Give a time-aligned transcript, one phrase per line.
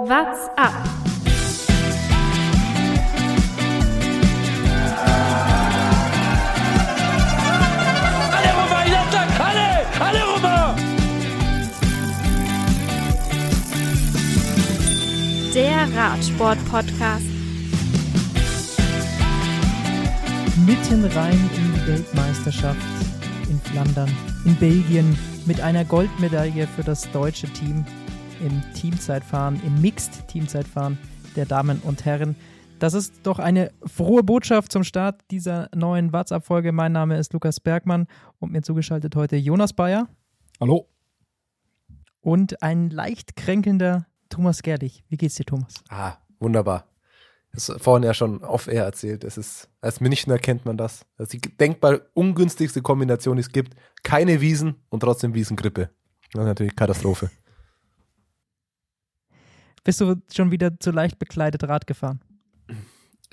[0.00, 0.72] What's up?
[8.30, 10.76] Alle rüber, Jattak, alle, alle rüber!
[15.52, 17.26] Der Radsport-Podcast.
[20.64, 22.78] mitten rein in die Weltmeisterschaft
[23.50, 27.84] in Flandern, in Belgien, mit einer Goldmedaille für das deutsche Team
[28.40, 30.98] im Teamzeitfahren, im Mixed-Teamzeitfahren
[31.36, 32.36] der Damen und Herren.
[32.78, 36.72] Das ist doch eine frohe Botschaft zum Start dieser neuen WhatsApp-Folge.
[36.72, 38.06] Mein Name ist Lukas Bergmann
[38.38, 40.08] und mir zugeschaltet heute Jonas Bayer
[40.60, 40.88] Hallo.
[42.20, 45.02] und ein leicht kränkelnder Thomas Gerlich.
[45.08, 45.74] Wie geht's dir, Thomas?
[45.88, 46.84] Ah, wunderbar.
[47.52, 49.24] Das ist vorhin ja schon off-air erzählt.
[49.24, 51.04] Es ist, als Münchner kennt man das.
[51.16, 53.74] Das ist die denkbar ungünstigste Kombination, die es gibt.
[54.02, 55.90] Keine Wiesen und trotzdem Wiesengrippe.
[56.32, 57.30] Das ist natürlich Katastrophe.
[59.84, 62.20] Bist du schon wieder zu leicht bekleidet Rad gefahren?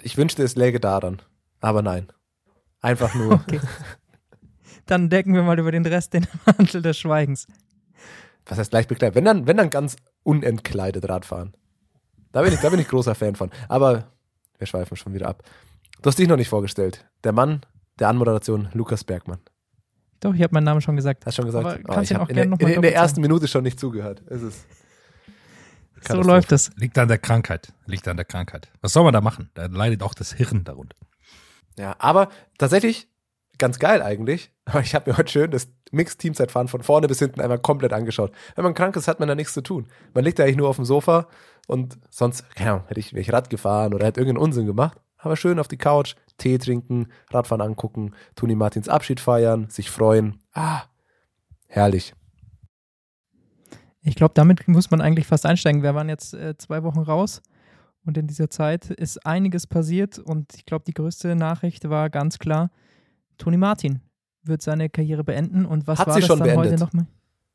[0.02, 1.22] Ich wünschte, es läge daran.
[1.62, 2.08] Aber nein.
[2.82, 3.42] Einfach nur.
[3.48, 3.60] Okay.
[4.86, 7.48] Dann decken wir mal über den Rest den Mantel des Schweigens.
[8.46, 9.16] Was heißt leicht bekleidet?
[9.16, 11.56] Wenn dann, wenn dann ganz unentkleidet Radfahren.
[12.32, 13.50] Da bin ich, da bin ich großer Fan von.
[13.68, 14.12] Aber
[14.60, 15.42] wir schweifen schon wieder ab.
[16.04, 17.04] Du hast dich noch nicht vorgestellt.
[17.24, 17.62] Der Mann
[18.00, 19.40] der Anmoderation, Lukas Bergmann.
[20.20, 21.26] Doch, ich habe meinen Namen schon gesagt.
[21.26, 21.66] Hast schon gesagt?
[21.66, 23.64] Aber Oh, kannst ich ihn habe auch in, gerne in, in der ersten Minute schon
[23.64, 24.22] nicht zugehört.
[24.28, 24.66] Es ist
[26.02, 26.72] So läuft es.
[26.76, 27.74] Liegt an der Krankheit.
[27.86, 28.70] Liegt an der Krankheit.
[28.82, 29.50] Was soll man da machen?
[29.54, 30.96] Da leidet auch das Hirn darunter.
[31.78, 33.08] Ja, aber tatsächlich
[33.58, 34.52] ganz geil eigentlich.
[34.66, 38.32] Aber ich habe mir heute schön das Mixed-Teamzeitfahren von vorne bis hinten einmal komplett angeschaut.
[38.56, 39.88] Wenn man krank ist, hat man da nichts zu tun.
[40.14, 41.28] Man liegt da eigentlich nur auf dem Sofa
[41.68, 45.00] und sonst, keine Ahnung, hätte ich, wäre ich Rad gefahren oder hätte irgendeinen Unsinn gemacht.
[45.18, 50.40] Aber schön auf die Couch, Tee trinken, Radfahren angucken, Toni Martins Abschied feiern, sich freuen.
[50.54, 50.84] Ah,
[51.68, 52.14] herrlich.
[54.08, 55.82] Ich glaube, damit muss man eigentlich fast einsteigen.
[55.84, 57.42] Wir waren jetzt äh, zwei Wochen raus
[58.06, 62.38] und in dieser Zeit ist einiges passiert und ich glaube, die größte Nachricht war ganz
[62.38, 62.70] klar,
[63.38, 64.02] Toni Martin
[64.44, 66.80] wird seine Karriere beenden und was Hat war sie das schon dann heute beendet?
[66.80, 67.08] nochmal?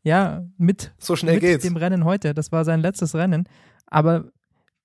[0.02, 1.62] Ja, mit, So schnell mit geht's.
[1.64, 2.34] dem Rennen heute.
[2.34, 3.44] Das war sein letztes Rennen.
[3.86, 4.24] Aber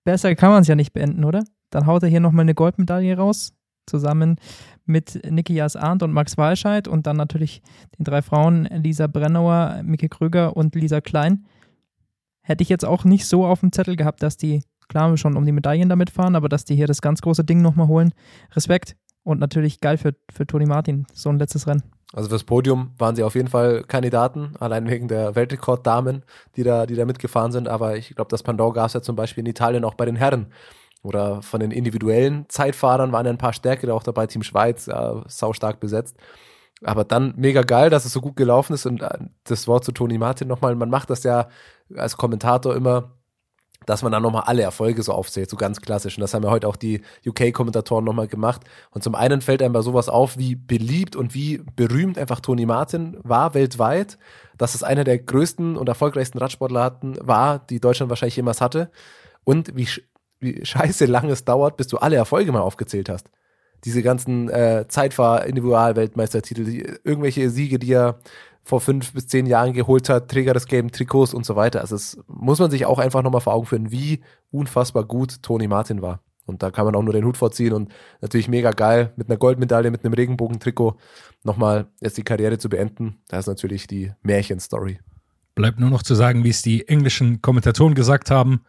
[0.04, 1.44] besser kann man es ja nicht beenden, oder?
[1.72, 3.54] Dann haut er hier nochmal eine Goldmedaille raus,
[3.88, 4.36] zusammen
[4.86, 7.62] mit Nikias Arndt und Max Walscheid und dann natürlich
[7.98, 11.46] den drei Frauen, Lisa Brennauer, Mike Kröger und Lisa Klein.
[12.48, 15.48] Hätte ich jetzt auch nicht so auf dem Zettel gehabt, dass die, klar, schon um
[15.48, 18.14] die Medaillen damit fahren, aber dass die hier das ganz große Ding nochmal holen.
[18.56, 21.82] Respekt und natürlich geil für, für Toni Martin, so ein letztes Rennen.
[22.14, 26.24] Also fürs Podium waren sie auf jeden Fall Kandidaten, allein wegen der Weltrekorddamen,
[26.56, 27.68] die da, die da mitgefahren sind.
[27.68, 30.16] Aber ich glaube, das Pendant gab es ja zum Beispiel in Italien auch bei den
[30.16, 30.54] Herren.
[31.02, 35.24] Oder von den individuellen Zeitfahrern waren ja ein paar stärkere auch dabei, Team Schweiz, ja,
[35.28, 36.16] sau stark besetzt.
[36.84, 38.86] Aber dann mega geil, dass es so gut gelaufen ist.
[38.86, 41.48] Und äh, das Wort zu Toni Martin nochmal, man macht das ja
[41.96, 43.16] als Kommentator immer,
[43.86, 46.18] dass man dann nochmal alle Erfolge so aufzählt, so ganz klassisch.
[46.18, 48.62] Und das haben ja heute auch die UK-Kommentatoren nochmal gemacht.
[48.92, 52.66] Und zum einen fällt einem bei sowas auf, wie beliebt und wie berühmt einfach Toni
[52.66, 54.18] Martin war weltweit,
[54.58, 58.90] dass es einer der größten und erfolgreichsten Radsportler hatten, war, die Deutschland wahrscheinlich jemals hatte.
[59.44, 59.88] Und wie,
[60.40, 63.30] wie scheiße lang es dauert, bis du alle Erfolge mal aufgezählt hast.
[63.84, 68.20] Diese ganzen äh, Zeitfahr-Individual-Weltmeistertitel, irgendwelche Siege, die er
[68.66, 71.82] vor fünf bis zehn Jahren geholt hat, Träger des gelben Trikots und so weiter.
[71.82, 75.68] Also es muss man sich auch einfach nochmal vor Augen führen, wie unfassbar gut Toni
[75.68, 76.22] Martin war.
[76.48, 79.38] Und da kann man auch nur den Hut vorziehen und natürlich mega geil mit einer
[79.38, 80.98] Goldmedaille, mit einem Regenbogentrikot
[81.44, 83.18] nochmal jetzt die Karriere zu beenden.
[83.28, 85.00] Das ist natürlich die Märchenstory.
[85.54, 88.62] Bleibt nur noch zu sagen, wie es die englischen Kommentatoren gesagt haben.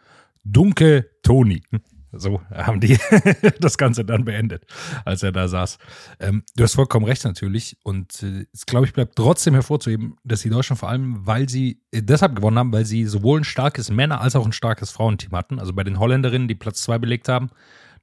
[0.45, 1.63] Dunke Toni.
[2.19, 2.99] So haben die
[3.61, 4.65] das Ganze dann beendet,
[5.05, 5.79] als er da saß.
[6.21, 7.77] Ähm, du hast vollkommen recht natürlich.
[7.83, 11.81] Und äh, es, glaube ich, bleibt trotzdem hervorzuheben, dass die Deutschen vor allem, weil sie
[11.91, 15.33] äh, deshalb gewonnen haben, weil sie sowohl ein starkes Männer- als auch ein starkes Frauenteam
[15.33, 15.59] hatten.
[15.59, 17.51] Also bei den Holländerinnen, die Platz zwei belegt haben,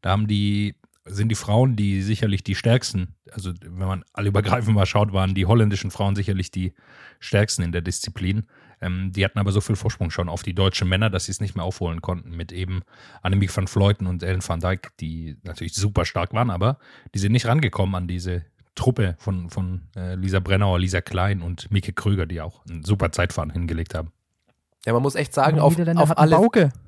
[0.02, 0.76] da haben die,
[1.06, 5.34] sind die Frauen, die sicherlich die stärksten, also wenn man alle übergreifend mal schaut, waren
[5.34, 6.74] die holländischen Frauen sicherlich die
[7.20, 8.46] stärksten in der Disziplin.
[8.84, 11.40] Ähm, die hatten aber so viel Vorsprung schon auf die deutschen Männer, dass sie es
[11.40, 12.82] nicht mehr aufholen konnten mit eben
[13.22, 16.78] Annemiek van Vleuten und Ellen van Dijk, die natürlich super stark waren, aber
[17.14, 18.44] die sind nicht rangekommen an diese
[18.76, 23.12] Truppe von, von äh, Lisa Brennauer, Lisa Klein und Mieke Kröger, die auch ein super
[23.12, 24.12] Zeitfahren hingelegt haben.
[24.86, 26.36] Ja, man muss echt sagen, auf, auf alle.
[26.36, 26.72] Bauke.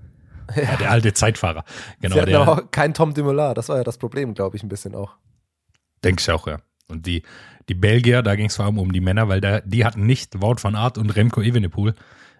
[0.55, 1.65] Ja, der alte Zeitfahrer.
[2.01, 4.69] Genau, Sie der, auch kein Tom Dumoulin, das war ja das Problem, glaube ich, ein
[4.69, 5.15] bisschen auch.
[6.03, 6.59] Denkst du auch, ja.
[6.87, 7.23] Und die,
[7.69, 10.41] die Belgier, da ging es vor allem um die Männer, weil da, die hatten nicht
[10.41, 11.95] Wout van Aert und Remco Evenepoel.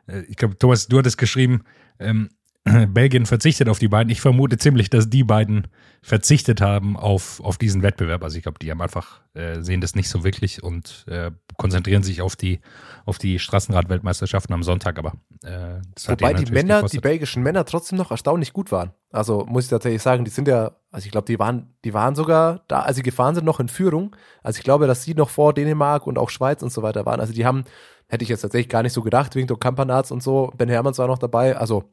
[0.08, 1.64] Äh, Ich glaube, Thomas, du hattest geschrieben,
[2.00, 2.30] ähm,
[2.88, 4.10] Belgien verzichtet auf die beiden.
[4.10, 5.68] Ich vermute ziemlich, dass die beiden
[6.02, 8.24] verzichtet haben auf, auf diesen Wettbewerb.
[8.24, 12.02] Also ich glaube, die haben einfach, äh, sehen das nicht so wirklich und äh, konzentrieren
[12.02, 12.60] sich auf die,
[13.06, 14.98] auf die Straßenrad-Weltmeisterschaften am Sonntag.
[14.98, 15.14] Aber
[15.44, 16.98] äh, Wobei die Männer, gekostet.
[16.98, 18.92] die belgischen Männer trotzdem noch erstaunlich gut waren.
[19.12, 22.16] Also muss ich tatsächlich sagen, die sind ja, also ich glaube, die waren, die waren
[22.16, 24.16] sogar da, als sie gefahren sind, noch in Führung.
[24.42, 27.20] Also ich glaube, dass sie noch vor Dänemark und auch Schweiz und so weiter waren.
[27.20, 27.64] Also die haben,
[28.08, 30.52] hätte ich jetzt tatsächlich gar nicht so gedacht, wegen der Kampanats und so.
[30.58, 31.56] Ben Hermanns war noch dabei.
[31.58, 31.84] Also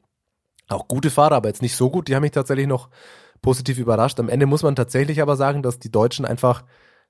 [0.68, 2.08] auch gute Fahrer, aber jetzt nicht so gut.
[2.08, 2.88] Die haben mich tatsächlich noch
[3.42, 4.18] positiv überrascht.
[4.20, 6.64] Am Ende muss man tatsächlich aber sagen, dass die Deutschen einfach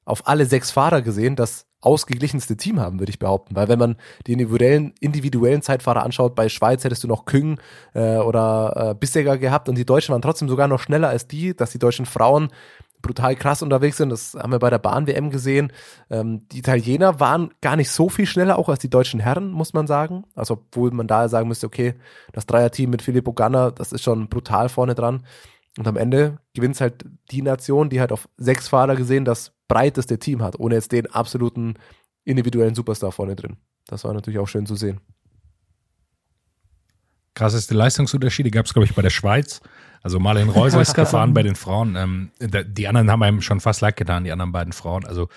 [0.05, 3.55] auf alle sechs Fahrer gesehen das ausgeglichenste Team haben, würde ich behaupten.
[3.55, 3.97] Weil wenn man
[4.27, 7.61] die individuellen, individuellen Zeitfahrer anschaut, bei Schweiz hättest du noch Küng
[7.95, 11.55] äh, oder äh, Bissegger gehabt und die Deutschen waren trotzdem sogar noch schneller als die,
[11.55, 12.51] dass die deutschen Frauen
[13.03, 14.11] brutal krass unterwegs sind.
[14.11, 15.73] Das haben wir bei der Bahn-WM gesehen.
[16.09, 19.75] Ähm, die Italiener waren gar nicht so viel schneller, auch als die deutschen Herren, muss
[19.75, 20.25] man sagen.
[20.35, 21.95] Also, obwohl man da sagen müsste, okay,
[22.33, 25.25] das Dreierteam mit Filippo Ganna, das ist schon brutal vorne dran.
[25.79, 30.19] Und am Ende gewinnt halt die Nation, die halt auf sechs Fahrer gesehen das breiteste
[30.19, 31.75] Team hat, ohne jetzt den absoluten
[32.25, 33.57] individuellen Superstar vorne drin.
[33.87, 35.01] Das war natürlich auch schön zu sehen.
[37.35, 39.61] Krasseste Leistungsunterschiede gab es, glaube ich, bei der Schweiz.
[40.03, 41.97] Also Marlene Reuser ist gefahren bei den Frauen.
[41.97, 45.05] Ähm, die anderen haben einem schon fast leid getan, die anderen beiden Frauen.
[45.05, 45.29] Also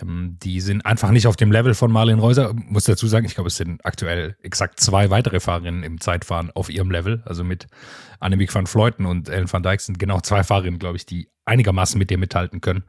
[0.00, 2.52] ähm, die sind einfach nicht auf dem Level von Marlene Reuser.
[2.54, 6.68] Muss dazu sagen, ich glaube, es sind aktuell exakt zwei weitere Fahrerinnen im Zeitfahren auf
[6.68, 7.22] ihrem Level.
[7.26, 7.68] Also mit
[8.20, 11.98] Annemiek van Fleuten und Ellen van Dijk sind genau zwei Fahrerinnen, glaube ich, die einigermaßen
[11.98, 12.84] mit dir mithalten können.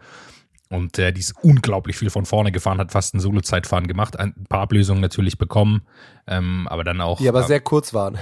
[0.71, 4.33] Und äh, die ist unglaublich viel von vorne gefahren, hat fast ein Solo-Zeitfahren gemacht, ein
[4.49, 5.81] paar Ablösungen natürlich bekommen,
[6.27, 7.17] ähm, aber dann auch.
[7.17, 8.19] Die aber äh, sehr kurz waren.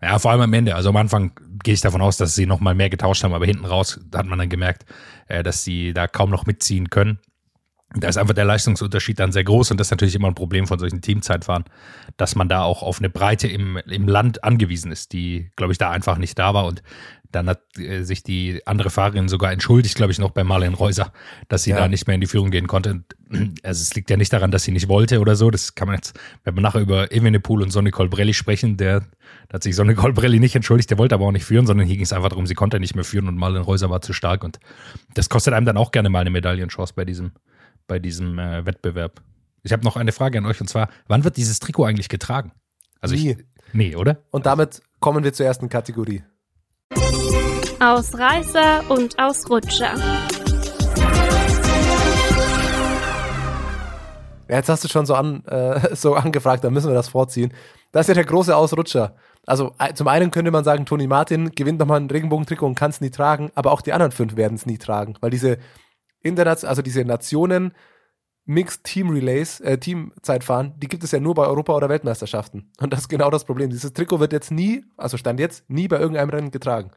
[0.00, 0.76] Ja, vor allem am Ende.
[0.76, 1.32] Also am Anfang
[1.62, 4.26] gehe ich davon aus, dass sie noch mal mehr getauscht haben, aber hinten raus hat
[4.26, 4.84] man dann gemerkt,
[5.28, 7.18] äh, dass sie da kaum noch mitziehen können.
[7.94, 10.66] Da ist einfach der Leistungsunterschied dann sehr groß und das ist natürlich immer ein Problem
[10.66, 11.64] von solchen Teamzeitfahren,
[12.18, 15.78] dass man da auch auf eine Breite im, im Land angewiesen ist, die, glaube ich,
[15.78, 16.66] da einfach nicht da war.
[16.66, 16.82] Und
[17.32, 21.12] dann hat äh, sich die andere Fahrerin sogar entschuldigt, glaube ich, noch bei Marlene Reuser,
[21.48, 21.76] dass sie ja.
[21.76, 23.04] da nicht mehr in die Führung gehen konnte.
[23.62, 25.50] Also es liegt ja nicht daran, dass sie nicht wollte oder so.
[25.50, 29.02] Das kann man jetzt, wenn wir nachher über Evenepoel und Sonny Colbrelli sprechen, der
[29.52, 32.04] hat sich Sonny Colbrelli nicht entschuldigt, der wollte aber auch nicht führen, sondern hier ging
[32.04, 34.44] es einfach darum, sie konnte nicht mehr führen und Marlene Reuser war zu stark.
[34.44, 34.58] Und
[35.12, 37.32] das kostet einem dann auch gerne mal eine Medaillenchance bei diesem,
[37.88, 39.20] bei diesem äh, Wettbewerb.
[39.64, 42.52] Ich habe noch eine Frage an euch und zwar, wann wird dieses Trikot eigentlich getragen?
[43.00, 43.30] Also Nie.
[43.30, 43.38] Ich,
[43.72, 44.18] nee, oder?
[44.30, 46.22] Und damit kommen wir zur ersten Kategorie.
[47.80, 49.94] Ausreißer und Ausrutscher.
[54.48, 57.52] Ja, jetzt hast du schon so, an, äh, so angefragt, dann müssen wir das vorziehen.
[57.92, 59.16] Das ist ja der große Ausrutscher.
[59.46, 63.00] Also zum einen könnte man sagen, Toni Martin gewinnt nochmal ein Regenbogentrikot und kann es
[63.00, 65.58] nie tragen, aber auch die anderen fünf werden es nie tragen, weil diese
[66.22, 67.72] Internet, also diese Nationen
[68.44, 72.72] Mixed Team Relays, äh, Teamzeitfahren, die gibt es ja nur bei Europa- oder Weltmeisterschaften.
[72.80, 73.68] Und das ist genau das Problem.
[73.68, 76.90] Dieses Trikot wird jetzt nie, also stand jetzt, nie bei irgendeinem Rennen getragen.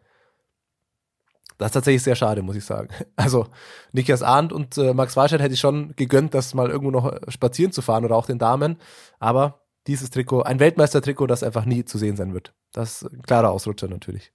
[1.58, 2.88] Das ist tatsächlich sehr schade, muss ich sagen.
[3.18, 3.48] Also
[3.92, 7.74] Nikias Arndt und äh, Max Walscheid hätte ich schon gegönnt, das mal irgendwo noch spazieren
[7.74, 8.78] zu fahren oder auch den Damen.
[9.20, 12.54] Aber dieses Trikot, ein Weltmeistertrikot, das einfach nie zu sehen sein wird.
[12.72, 14.32] Das ist ein klarer Ausrutscher natürlich.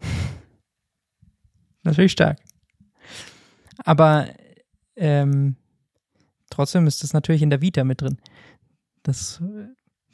[1.82, 2.38] Natürlich stark.
[3.84, 4.26] Aber
[4.96, 5.56] ähm,
[6.50, 8.18] trotzdem ist das natürlich in der Vita mit drin.
[9.02, 9.42] Das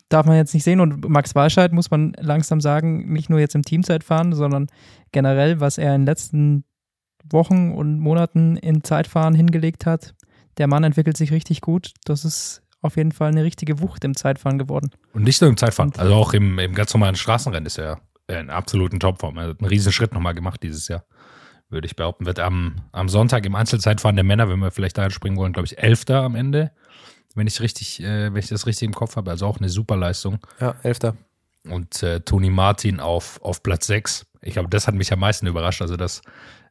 [0.08, 0.80] darf man jetzt nicht sehen.
[0.80, 4.66] Und Max Walscheid muss man langsam sagen, nicht nur jetzt im Teamzeitfahren, sondern
[5.12, 6.64] generell, was er in den letzten
[7.30, 10.14] Wochen und Monaten in Zeitfahren hingelegt hat.
[10.58, 11.92] Der Mann entwickelt sich richtig gut.
[12.04, 14.90] Das ist auf jeden Fall eine richtige Wucht im Zeitfahren geworden.
[15.12, 18.50] Und nicht nur im Zeitfahren, also auch im, im ganz normalen Straßenrennen ist er in
[18.50, 19.38] absoluten Topform.
[19.38, 21.04] Er hat einen riesen Schritt nochmal gemacht dieses Jahr,
[21.72, 22.26] würde ich behaupten.
[22.26, 25.66] Wird am, am Sonntag im Einzelzeitfahren der Männer, wenn wir vielleicht da springen wollen, glaube
[25.66, 26.70] ich, Elfter am Ende
[27.34, 29.30] wenn ich richtig, äh, wenn ich das richtig im Kopf habe.
[29.30, 30.38] Also auch eine super Leistung.
[30.60, 31.16] Ja, Elfter.
[31.68, 34.26] Und äh, Toni Martin auf, auf Platz 6.
[34.42, 35.80] Ich glaube, das hat mich am meisten überrascht.
[35.80, 36.22] Also, dass,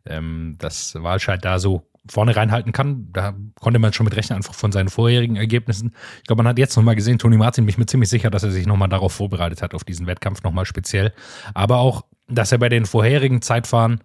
[0.06, 3.10] ähm, dass Walscheid da so vorne reinhalten kann.
[3.14, 5.94] Da konnte man schon mit rechnen, einfach von seinen vorherigen Ergebnissen.
[6.18, 8.44] Ich glaube, man hat jetzt nochmal gesehen, Toni Martin, bin ich mir ziemlich sicher, dass
[8.44, 11.14] er sich nochmal darauf vorbereitet hat, auf diesen Wettkampf nochmal speziell.
[11.54, 14.02] Aber auch, dass er bei den vorherigen Zeitfahren,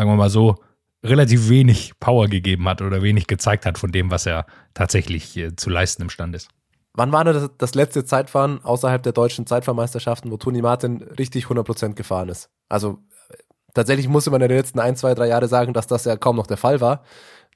[0.00, 0.56] sagen wir mal so,
[1.04, 5.54] relativ wenig Power gegeben hat oder wenig gezeigt hat von dem, was er tatsächlich äh,
[5.54, 6.48] zu leisten imstande ist.
[6.94, 11.92] Wann war das, das letzte Zeitfahren außerhalb der deutschen Zeitfahrmeisterschaften, wo Toni Martin richtig 100%
[11.92, 12.48] gefahren ist?
[12.70, 12.96] Also
[13.74, 16.36] tatsächlich musste man in den letzten ein, zwei, drei Jahre sagen, dass das ja kaum
[16.36, 17.04] noch der Fall war.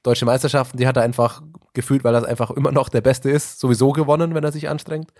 [0.03, 1.41] Deutsche Meisterschaften, die hat er einfach
[1.73, 5.11] gefühlt, weil er einfach immer noch der Beste ist, sowieso gewonnen, wenn er sich anstrengt.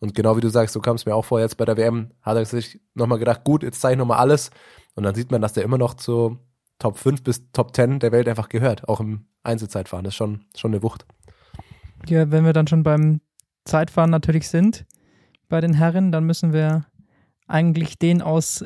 [0.00, 2.10] Und genau wie du sagst, so kam es mir auch vor, jetzt bei der WM
[2.20, 4.50] hat er sich nochmal gedacht, gut, jetzt zeige ich nochmal alles.
[4.94, 6.38] Und dann sieht man, dass der immer noch zu
[6.78, 10.04] Top 5 bis Top 10 der Welt einfach gehört, auch im Einzelzeitfahren.
[10.04, 11.06] Das ist schon, schon eine Wucht.
[12.06, 13.20] Ja, wenn wir dann schon beim
[13.64, 14.84] Zeitfahren natürlich sind,
[15.48, 16.86] bei den Herren, dann müssen wir
[17.46, 18.64] eigentlich den aus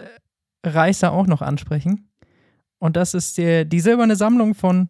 [0.65, 2.11] Reißer auch noch ansprechen.
[2.79, 4.88] Und das ist die, die silberne Sammlung von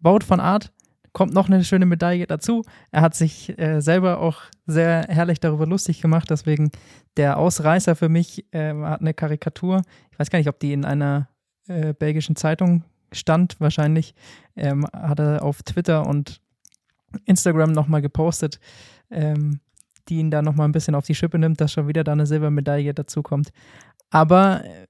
[0.00, 0.72] Wout von Art.
[1.12, 2.62] Kommt noch eine schöne Medaille dazu.
[2.92, 6.30] Er hat sich äh, selber auch sehr herrlich darüber lustig gemacht.
[6.30, 6.70] Deswegen
[7.16, 9.82] der Ausreißer für mich äh, hat eine Karikatur.
[10.12, 11.28] Ich weiß gar nicht, ob die in einer
[11.70, 13.60] äh, belgischen Zeitung stand.
[13.60, 14.14] Wahrscheinlich
[14.56, 16.40] ähm, hat er auf Twitter und
[17.24, 18.60] Instagram nochmal gepostet,
[19.10, 19.60] ähm,
[20.08, 22.26] die ihn da nochmal ein bisschen auf die Schippe nimmt, dass schon wieder da eine
[22.26, 23.50] Silbermedaille dazukommt.
[24.10, 24.86] Aber äh,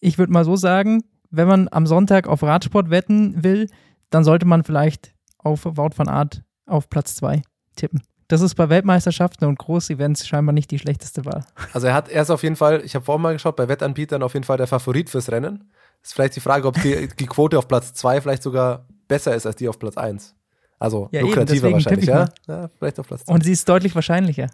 [0.00, 3.68] ich würde mal so sagen, wenn man am Sonntag auf Radsport wetten will,
[4.10, 7.42] dann sollte man vielleicht auf Wout van Art auf Platz 2
[7.76, 8.02] tippen.
[8.28, 11.44] Das ist bei Weltmeisterschaften und Großevents scheinbar nicht die schlechteste Wahl.
[11.72, 14.22] Also er hat, er ist auf jeden Fall, ich habe vorhin mal geschaut, bei Wettanbietern
[14.22, 15.70] auf jeden Fall der Favorit fürs Rennen.
[16.08, 19.44] Ist vielleicht die Frage, ob die, die Quote auf Platz 2 vielleicht sogar besser ist
[19.44, 20.34] als die auf Platz 1.
[20.78, 22.30] Also Ja, lukrativer wahrscheinlich, ja?
[22.46, 22.70] ja?
[22.78, 23.34] Vielleicht auf Platz 2.
[23.34, 24.46] Und sie ist deutlich wahrscheinlicher.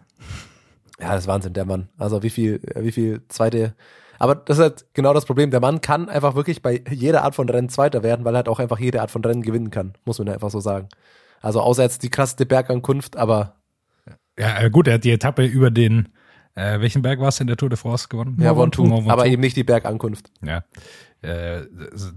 [1.00, 1.90] Ja, das ist Wahnsinn, der Mann.
[1.96, 3.76] Also wie viel, wie viel zweite.
[4.18, 5.52] Aber das ist halt genau das Problem.
[5.52, 8.49] Der Mann kann einfach wirklich bei jeder Art von Rennen Zweiter werden, weil er halt
[8.49, 9.92] auch einfach jede Art von Rennen gewinnen kann.
[10.04, 10.88] Muss man einfach so sagen.
[11.40, 13.54] Also außer jetzt die krasseste Bergankunft, aber
[14.37, 16.08] Ja, äh, gut, er hat die Etappe über den,
[16.56, 18.38] äh, welchen Berg war es in der Tour de France gewonnen?
[18.40, 18.52] ja.
[18.66, 20.32] Two, aber eben nicht die Bergankunft.
[20.42, 20.64] Ja.
[21.25, 21.66] Äh,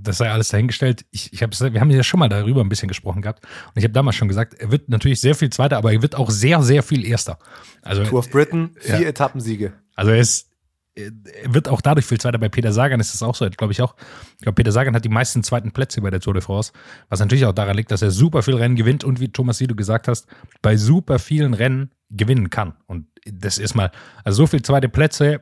[0.01, 1.05] das sei alles dahingestellt.
[1.11, 3.45] Ich, ich hab's, wir haben ja schon mal darüber ein bisschen gesprochen gehabt.
[3.67, 6.15] Und ich habe damals schon gesagt, er wird natürlich sehr viel Zweiter, aber er wird
[6.15, 7.39] auch sehr, sehr viel Erster.
[7.81, 9.07] Also, Tour of Britain, vier Ja.
[9.07, 9.73] Etappensiege.
[9.95, 10.49] also er ist,
[10.95, 11.11] er
[11.53, 12.39] wird auch dadurch viel Zweiter.
[12.39, 13.95] Bei Peter Sagan ist es auch so, glaube ich auch.
[14.37, 16.71] Ich glaube, Peter Sagan hat die meisten zweiten Plätze bei der Tour de France,
[17.09, 19.67] was natürlich auch daran liegt, dass er super viel Rennen gewinnt und wie Thomas, wie
[19.67, 20.27] du gesagt hast,
[20.61, 22.73] bei super vielen Rennen gewinnen kann.
[22.87, 23.91] Und das ist mal,
[24.23, 25.41] also so viel zweite Plätze,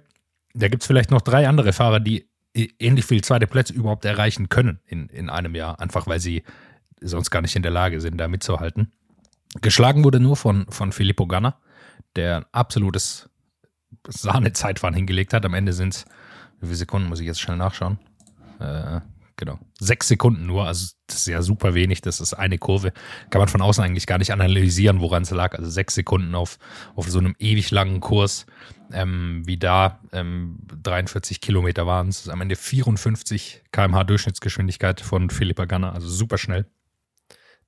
[0.53, 4.49] da gibt es vielleicht noch drei andere Fahrer, die ähnlich viel zweite Plätze überhaupt erreichen
[4.49, 6.43] können in, in einem Jahr, einfach weil sie
[7.01, 8.91] sonst gar nicht in der Lage sind, da mitzuhalten.
[9.61, 11.57] Geschlagen wurde nur von, von Filippo Ganna,
[12.15, 13.29] der ein absolutes
[14.07, 15.45] Sahne-Zeitfahren hingelegt hat.
[15.45, 16.05] Am Ende sind es,
[16.59, 17.99] wie viele Sekunden muss ich jetzt schnell nachschauen?
[18.59, 19.01] Äh,
[19.37, 19.59] genau.
[19.79, 22.93] Sechs Sekunden nur, also das ist ja super wenig, das ist eine Kurve.
[23.29, 25.57] Kann man von außen eigentlich gar nicht analysieren, woran es lag.
[25.57, 26.57] Also sechs Sekunden auf,
[26.95, 28.45] auf so einem ewig langen Kurs,
[28.91, 32.29] ähm, wie da, ähm, 43 Kilometer waren es.
[32.29, 36.65] Am Ende 54 kmh Durchschnittsgeschwindigkeit von Philippa Ganna, also super schnell.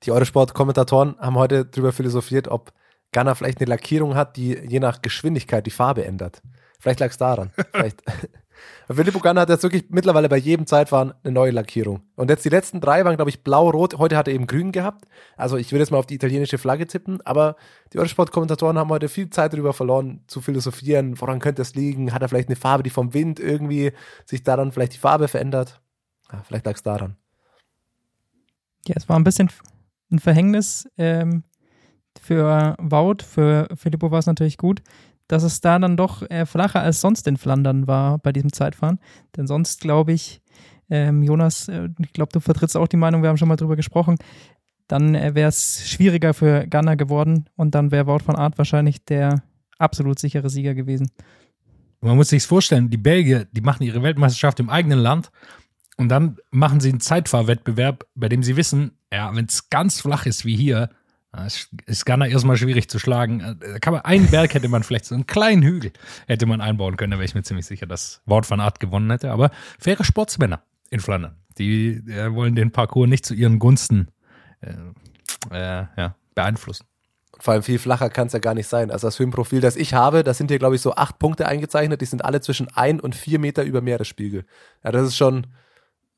[0.04, 2.72] Die Eurosport-Kommentatoren haben heute drüber philosophiert, ob
[3.12, 6.42] Ghana vielleicht eine Lackierung hat, die je nach Geschwindigkeit die Farbe ändert.
[6.80, 7.52] Vielleicht lag es daran.
[7.72, 8.04] Vielleicht.
[8.90, 12.02] Filippo Ganna hat jetzt wirklich mittlerweile bei jedem Zeitfahren eine neue Lackierung.
[12.16, 13.98] Und jetzt die letzten drei waren, glaube ich, blau-rot.
[13.98, 15.06] Heute hat er eben grün gehabt.
[15.36, 17.56] Also ich würde jetzt mal auf die italienische Flagge tippen, aber
[17.94, 22.14] die Eurosport-Kommentatoren haben heute viel Zeit darüber verloren, zu philosophieren, woran könnte es liegen?
[22.14, 23.92] Hat er vielleicht eine Farbe, die vom Wind irgendwie
[24.26, 25.82] sich daran vielleicht die Farbe verändert?
[26.32, 27.16] Ja, vielleicht lag es daran.
[28.88, 29.50] Ja, es war ein bisschen
[30.12, 31.44] ein Verhängnis ähm,
[32.22, 33.24] für Wout.
[33.24, 34.82] Für Filippo war es natürlich gut,
[35.28, 39.00] dass es da dann doch äh, flacher als sonst in Flandern war bei diesem Zeitfahren.
[39.36, 40.42] Denn sonst glaube ich,
[40.90, 43.76] ähm, Jonas, äh, ich glaube, du vertrittst auch die Meinung, wir haben schon mal drüber
[43.76, 44.18] gesprochen,
[44.88, 49.04] dann äh, wäre es schwieriger für Ghana geworden und dann wäre Wout von Art wahrscheinlich
[49.04, 49.44] der
[49.78, 51.12] absolut sichere Sieger gewesen.
[52.02, 55.32] Man muss sich's vorstellen, die Belgier, die machen ihre Weltmeisterschaft im eigenen Land
[55.98, 60.26] und dann machen sie einen Zeitfahrwettbewerb, bei dem sie wissen, ja, wenn es ganz flach
[60.26, 60.90] ist wie hier,
[61.46, 63.58] ist, ist Ghana erstmal schwierig zu schlagen.
[63.60, 65.92] Da kann man, einen Berg hätte man vielleicht, so einen kleinen Hügel
[66.28, 69.10] hätte man einbauen können, da wäre ich mir ziemlich sicher, dass Wout van Aert gewonnen
[69.10, 69.32] hätte.
[69.32, 74.10] Aber faire Sportsmänner in Flandern, die äh, wollen den Parcours nicht zu ihren Gunsten
[74.62, 74.74] äh,
[75.52, 76.86] äh, ja, beeinflussen.
[77.40, 78.90] Vor allem viel flacher kann es ja gar nicht sein.
[78.90, 82.02] Also das Filmprofil, das ich habe, da sind hier, glaube ich, so acht Punkte eingezeichnet.
[82.02, 84.46] Die sind alle zwischen ein und vier Meter über Meeresspiegel.
[84.84, 85.46] Ja, das ist schon,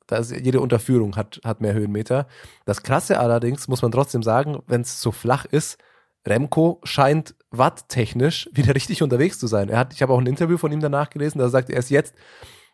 [0.10, 2.28] da ist jede Unterführung hat, hat mehr Höhenmeter.
[2.66, 5.78] Das Krasse allerdings, muss man trotzdem sagen, wenn es so flach ist,
[6.26, 9.70] Remco scheint watttechnisch wieder richtig unterwegs zu sein.
[9.70, 11.92] Er hat, ich habe auch ein Interview von ihm danach gelesen, da sagt, er ist
[11.92, 12.16] jetzt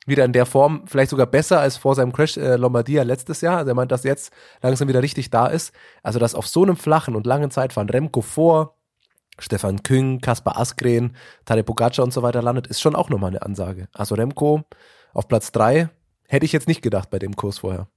[0.06, 3.58] wieder in der Form, vielleicht sogar besser als vor seinem Crash äh, Lombardia letztes Jahr.
[3.58, 5.74] Also er meint, dass jetzt langsam wieder richtig da ist.
[6.04, 8.77] Also dass auf so einem flachen und langen Zeitfahren Remco vor
[9.39, 13.42] Stefan Küng, Kaspar Askren, Tadej Pogacar und so weiter landet, ist schon auch nochmal eine
[13.42, 13.89] Ansage.
[13.92, 14.63] Also Remco
[15.13, 15.89] auf Platz drei
[16.36, 17.88] hätte ich jetzt nicht gedacht bei dem Kurs vorher.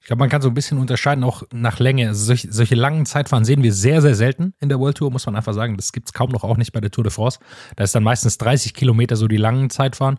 [0.00, 2.08] Ich glaube, man kann so ein bisschen unterscheiden, auch nach Länge.
[2.08, 5.24] Also solche, solche langen Zeitfahren sehen wir sehr, sehr selten in der World Tour, muss
[5.24, 5.76] man einfach sagen.
[5.78, 7.38] Das gibt es kaum noch, auch nicht bei der Tour de France.
[7.76, 10.18] Da ist dann meistens 30 Kilometer so die langen Zeitfahren.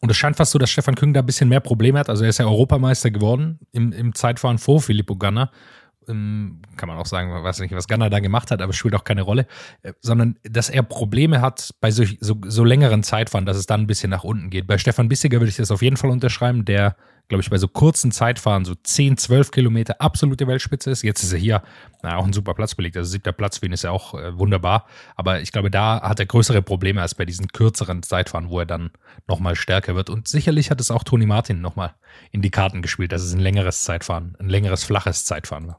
[0.00, 2.08] Und es scheint fast so, dass Stefan Küng da ein bisschen mehr Probleme hat.
[2.08, 5.50] Also er ist ja Europameister geworden im, im Zeitfahren vor Filippo Ganna.
[6.08, 9.04] Ähm, kann man auch sagen, weiß nicht, was Ganna da gemacht hat, aber spielt auch
[9.04, 9.46] keine Rolle.
[9.82, 13.82] Äh, sondern, dass er Probleme hat bei solch, so, so längeren Zeitfahren, dass es dann
[13.82, 14.66] ein bisschen nach unten geht.
[14.66, 16.64] Bei Stefan Bissiger würde ich das auf jeden Fall unterschreiben.
[16.64, 16.96] Der
[17.28, 21.02] glaube ich, bei so kurzen Zeitfahren so 10, 12 Kilometer absolute Weltspitze ist.
[21.02, 21.62] Jetzt ist er hier
[22.02, 22.96] na, auch ein super Platz belegt.
[22.96, 24.86] Also siebter Platz für ihn ist ja auch äh, wunderbar.
[25.14, 28.66] Aber ich glaube, da hat er größere Probleme als bei diesen kürzeren Zeitfahren, wo er
[28.66, 28.90] dann
[29.26, 30.10] nochmal stärker wird.
[30.10, 31.94] Und sicherlich hat es auch Toni Martin nochmal
[32.32, 35.76] in die Karten gespielt, dass es ein längeres Zeitfahren, ein längeres, flaches Zeitfahren war.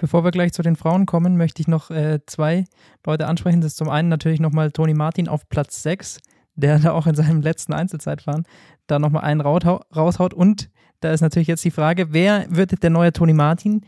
[0.00, 2.64] Bevor wir gleich zu den Frauen kommen, möchte ich noch äh, zwei
[3.04, 3.60] Leute ansprechen.
[3.60, 6.20] Das ist zum einen natürlich nochmal Toni Martin auf Platz 6,
[6.54, 8.46] der da auch in seinem letzten Einzelzeitfahren
[8.86, 10.32] da nochmal einen raushaut.
[10.32, 13.84] Und da ist natürlich jetzt die Frage, wer wird der neue Toni Martin,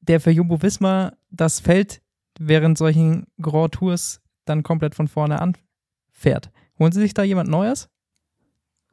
[0.00, 2.02] der für Jumbo Wismar das Feld
[2.36, 6.50] während solchen Grand Tours dann komplett von vorne anfährt?
[6.76, 7.88] Holen Sie sich da jemand Neues?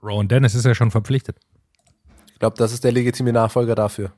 [0.04, 1.40] Rowan Dennis ist ja schon verpflichtet.
[2.32, 4.14] Ich glaube, das ist der legitime Nachfolger dafür.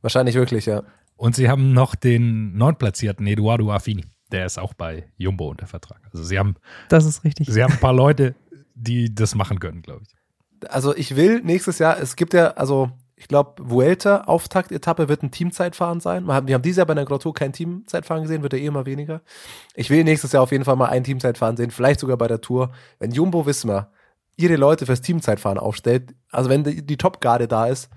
[0.00, 0.84] Wahrscheinlich wirklich, ja.
[1.18, 4.04] Und sie haben noch den neunplatzierten Eduardo Affini.
[4.30, 6.00] Der ist auch bei Jumbo unter Vertrag.
[6.12, 6.54] Also sie haben.
[6.88, 7.48] Das ist richtig.
[7.50, 8.36] Sie haben ein paar Leute,
[8.74, 10.70] die das machen können, glaube ich.
[10.70, 15.32] Also ich will nächstes Jahr, es gibt ja, also ich glaube, Vuelta, Auftaktetappe wird ein
[15.32, 16.24] Teamzeitfahren sein.
[16.26, 19.22] Wir haben dieses Jahr bei der Grotto kein Teamzeitfahren gesehen, wird ja eh immer weniger.
[19.74, 22.40] Ich will nächstes Jahr auf jeden Fall mal ein Teamzeitfahren sehen, vielleicht sogar bei der
[22.40, 22.70] Tour.
[23.00, 23.90] Wenn Jumbo Wismar
[24.36, 27.90] ihre Leute fürs Teamzeitfahren aufstellt, also wenn die, die Top-Garde da ist,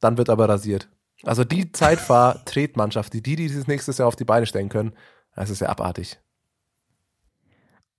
[0.00, 0.88] dann wird aber rasiert.
[1.24, 4.92] Also die Zeitfahr-Tretmannschaft, die, die dieses nächstes Jahr auf die Beine stellen können,
[5.34, 6.18] das ist ja abartig.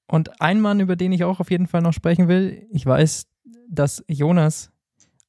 [0.08, 3.28] Und ein Mann, über den ich auch auf jeden Fall noch sprechen will, ich weiß,
[3.70, 4.72] dass Jonas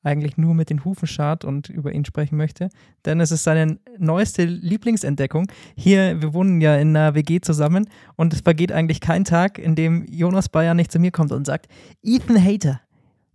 [0.03, 2.71] eigentlich nur mit den Hufen schart und über ihn sprechen möchte,
[3.05, 5.51] denn es ist seine neueste Lieblingsentdeckung.
[5.77, 9.75] Hier, wir wohnen ja in einer WG zusammen und es vergeht eigentlich kein Tag, in
[9.75, 11.69] dem Jonas Bayer nicht zu mir kommt und sagt,
[12.03, 12.81] Ethan Hater,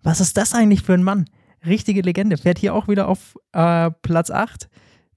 [0.02, 1.26] was ist das eigentlich für ein Mann?
[1.66, 2.38] Richtige Legende.
[2.38, 4.70] Fährt hier auch wieder auf äh, Platz 8,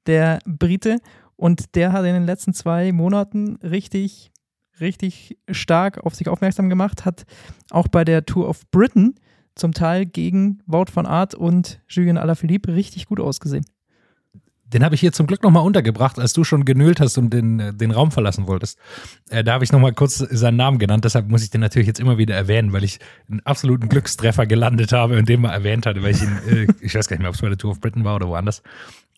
[0.06, 0.98] der Brite.
[1.36, 4.32] Und der hat in den letzten zwei Monaten richtig,
[4.80, 7.04] richtig stark auf sich aufmerksam gemacht.
[7.04, 7.24] Hat
[7.70, 9.14] auch bei der Tour of Britain
[9.54, 13.64] zum Teil gegen Wout van Aert und Julien Alaphilippe richtig gut ausgesehen.
[14.72, 17.60] Den habe ich hier zum Glück nochmal untergebracht, als du schon genölt hast und den,
[17.60, 18.78] äh, den Raum verlassen wolltest.
[19.30, 22.00] Äh, da habe ich nochmal kurz seinen Namen genannt, deshalb muss ich den natürlich jetzt
[22.00, 22.98] immer wieder erwähnen, weil ich
[23.30, 26.94] einen absoluten Glückstreffer gelandet habe und den mal erwähnt hatte, weil ich ihn, äh, ich
[26.94, 28.62] weiß gar nicht mehr, ob es bei der Tour of Britain war oder woanders.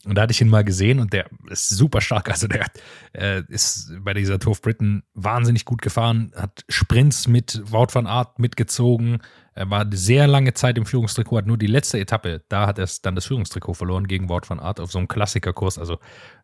[0.06, 2.30] Und da hatte ich ihn mal gesehen und der ist super stark.
[2.30, 2.66] Also der
[3.12, 8.06] äh, ist bei dieser Tour of Britain wahnsinnig gut gefahren, hat Sprints mit Wout van
[8.06, 9.20] Aert mitgezogen,
[9.60, 12.88] er war sehr lange Zeit im Führungstrikot, hat nur die letzte Etappe, da hat er
[13.02, 15.78] dann das Führungstrikot verloren gegen Wort von Art auf so einem Klassikerkurs.
[15.78, 15.98] Also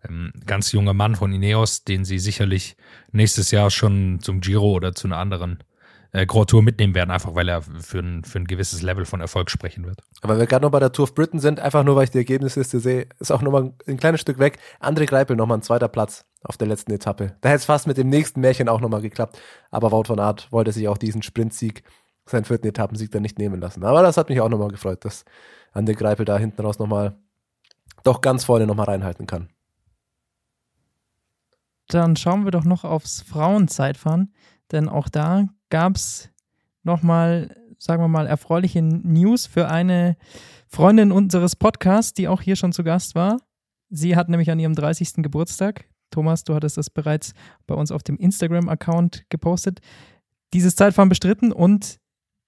[0.07, 2.77] ähm, ganz junger Mann von Ineos, den sie sicherlich
[3.12, 5.61] nächstes Jahr schon zum Giro oder zu einer anderen
[6.16, 9.20] äh, Grand Tour mitnehmen werden, einfach weil er für ein, für ein gewisses Level von
[9.20, 10.00] Erfolg sprechen wird.
[10.22, 12.18] Aber wir gerade noch bei der Tour of Britain sind, einfach nur, weil ich die
[12.18, 14.59] Ergebnisliste sehe, ist auch nochmal ein kleines Stück weg.
[14.81, 17.37] André Greipel nochmal ein zweiter Platz auf der letzten Etappe.
[17.40, 19.38] Da hätte es fast mit dem nächsten Märchen auch nochmal geklappt.
[19.70, 21.83] Aber Wout von Art wollte sich auch diesen Sprintsieg
[22.24, 23.85] seinen vierten Etappensieg dann nicht nehmen lassen.
[23.85, 25.24] Aber das hat mich auch nochmal gefreut, dass
[25.72, 27.16] Ande Greipel da hinten raus nochmal
[28.02, 29.48] doch ganz vorne nochmal reinhalten kann.
[31.88, 34.33] Dann schauen wir doch noch aufs Frauenzeitfahren,
[34.72, 36.31] denn auch da gab es
[36.83, 40.16] nochmal, sagen wir mal, erfreuliche News für eine
[40.68, 43.38] Freundin unseres Podcasts, die auch hier schon zu Gast war.
[43.88, 45.14] Sie hat nämlich an ihrem 30.
[45.16, 47.35] Geburtstag, Thomas, du hattest das bereits
[47.66, 49.81] bei uns auf dem Instagram-Account gepostet,
[50.52, 51.98] dieses Zeitfahren bestritten und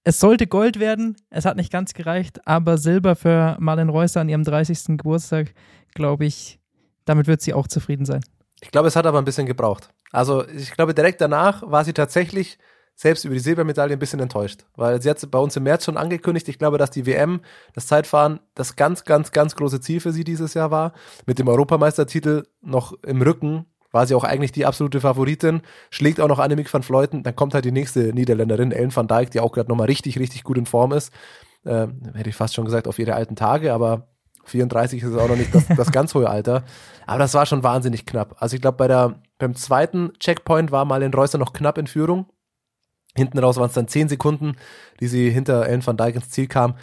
[0.05, 4.29] es sollte Gold werden, es hat nicht ganz gereicht, aber Silber für Marlen Reusser an
[4.29, 4.97] ihrem 30.
[4.97, 5.53] Geburtstag,
[5.95, 6.61] glaube ich,
[7.05, 8.23] damit wird sie auch zufrieden sein.
[8.61, 9.91] Ich glaube, es hat aber ein bisschen gebraucht.
[10.11, 12.59] Also ich glaube, direkt danach war sie tatsächlich
[13.01, 15.97] selbst über die Silbermedaille ein bisschen enttäuscht, weil sie hat bei uns im März schon
[15.97, 17.41] angekündigt, ich glaube, dass die WM,
[17.73, 20.93] das Zeitfahren, das ganz, ganz, ganz große Ziel für sie dieses Jahr war.
[21.25, 26.27] Mit dem Europameistertitel noch im Rücken war sie auch eigentlich die absolute Favoritin, schlägt auch
[26.27, 29.53] noch Annemiek van Fleuten, dann kommt halt die nächste Niederländerin, Ellen van Dijk, die auch
[29.53, 31.13] gerade nochmal richtig, richtig gut in Form ist.
[31.65, 34.09] Äh, hätte ich fast schon gesagt, auf ihre alten Tage, aber
[34.47, 36.65] 34 ist auch noch nicht das, das ganz hohe Alter.
[37.07, 38.35] Aber das war schon wahnsinnig knapp.
[38.41, 42.27] Also ich glaube, bei der, beim zweiten Checkpoint war Marlen Reusser noch knapp in Führung.
[43.19, 44.57] Hinten raus waren es dann 10 Sekunden,
[45.01, 46.77] die sie hinter Ellen van Dijk ins Ziel kam.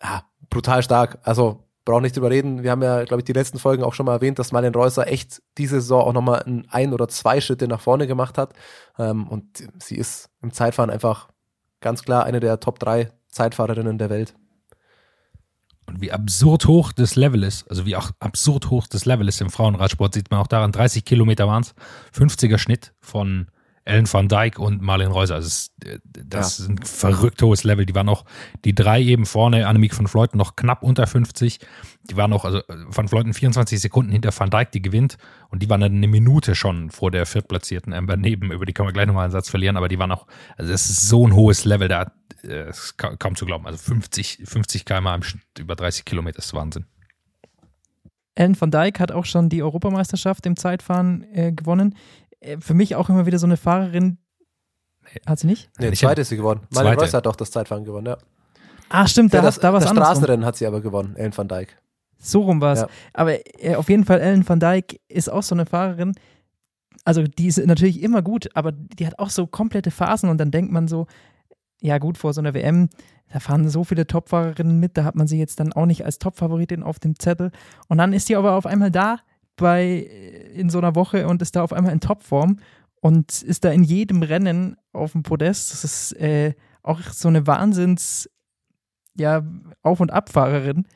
[0.00, 1.18] Ah, brutal stark.
[1.22, 2.62] Also brauchen nicht drüber reden.
[2.62, 5.06] Wir haben ja, glaube ich, die letzten Folgen auch schon mal erwähnt, dass Marlen Reusser
[5.06, 8.52] echt diese Saison auch nochmal ein, ein oder zwei Schritte nach vorne gemacht hat.
[8.98, 11.28] Ähm, und sie ist im Zeitfahren einfach
[11.80, 14.34] ganz klar eine der Top 3 Zeitfahrerinnen der Welt.
[15.86, 19.40] Und wie absurd hoch das Level ist, also wie auch absurd hoch das Level ist
[19.40, 21.74] im Frauenradsport, sieht man auch daran, 30 Kilometer waren es,
[22.14, 23.48] 50er Schnitt von
[23.88, 25.36] Ellen van Dijk und Marlene Reuser.
[25.36, 26.64] Also äh, das ja.
[26.64, 27.86] ist ein verrückt hohes Level.
[27.86, 28.24] Die waren auch
[28.64, 31.58] die drei eben vorne, Annemiek von Fleuten noch knapp unter 50.
[32.10, 35.16] Die waren auch, also van Fleuten 24 Sekunden hinter van Dijk, die gewinnt.
[35.48, 38.52] Und die waren dann eine Minute schon vor der viertplatzierten Amber Neben.
[38.52, 39.76] Über die kann man gleich nochmal einen Satz verlieren.
[39.76, 42.12] Aber die waren auch, also es ist so ein hohes Level, da
[42.44, 43.66] äh, ist kaum zu glauben.
[43.66, 46.84] Also 50, 50 km im Schnitt über 30 Kilometer ist Wahnsinn.
[48.38, 51.96] Ellen van Dijk hat auch schon die Europameisterschaft im Zeitfahren äh, gewonnen.
[52.40, 54.18] Äh, für mich auch immer wieder so eine Fahrerin.
[55.26, 55.70] Hat sie nicht?
[55.78, 56.60] Nee, zweite ist sie gewonnen.
[56.70, 58.18] Marlene Reus hat auch das Zeitfahren gewonnen, ja.
[58.90, 61.36] Ah, stimmt, da, ja, das, da war es Das Straßenrennen hat sie aber gewonnen, Ellen
[61.36, 61.76] van Dijk.
[62.18, 62.80] So rum war es.
[62.80, 62.88] Ja.
[63.12, 66.14] Aber äh, auf jeden Fall, Ellen van Dijk ist auch so eine Fahrerin.
[67.04, 70.50] Also, die ist natürlich immer gut, aber die hat auch so komplette Phasen und dann
[70.50, 71.06] denkt man so,
[71.80, 72.88] ja, gut, vor so einer WM
[73.32, 76.18] da fahren so viele Topfahrerinnen mit, da hat man sie jetzt dann auch nicht als
[76.18, 77.50] Topfavoritin auf dem Zettel.
[77.88, 79.18] Und dann ist sie aber auf einmal da
[79.58, 82.58] bei äh, in so einer Woche und ist da auf einmal in Topform
[83.00, 85.72] und ist da in jedem Rennen auf dem Podest.
[85.72, 88.30] Das ist äh, auch so eine Wahnsinns
[89.14, 89.42] ja,
[89.82, 90.86] Auf- und Abfahrerin.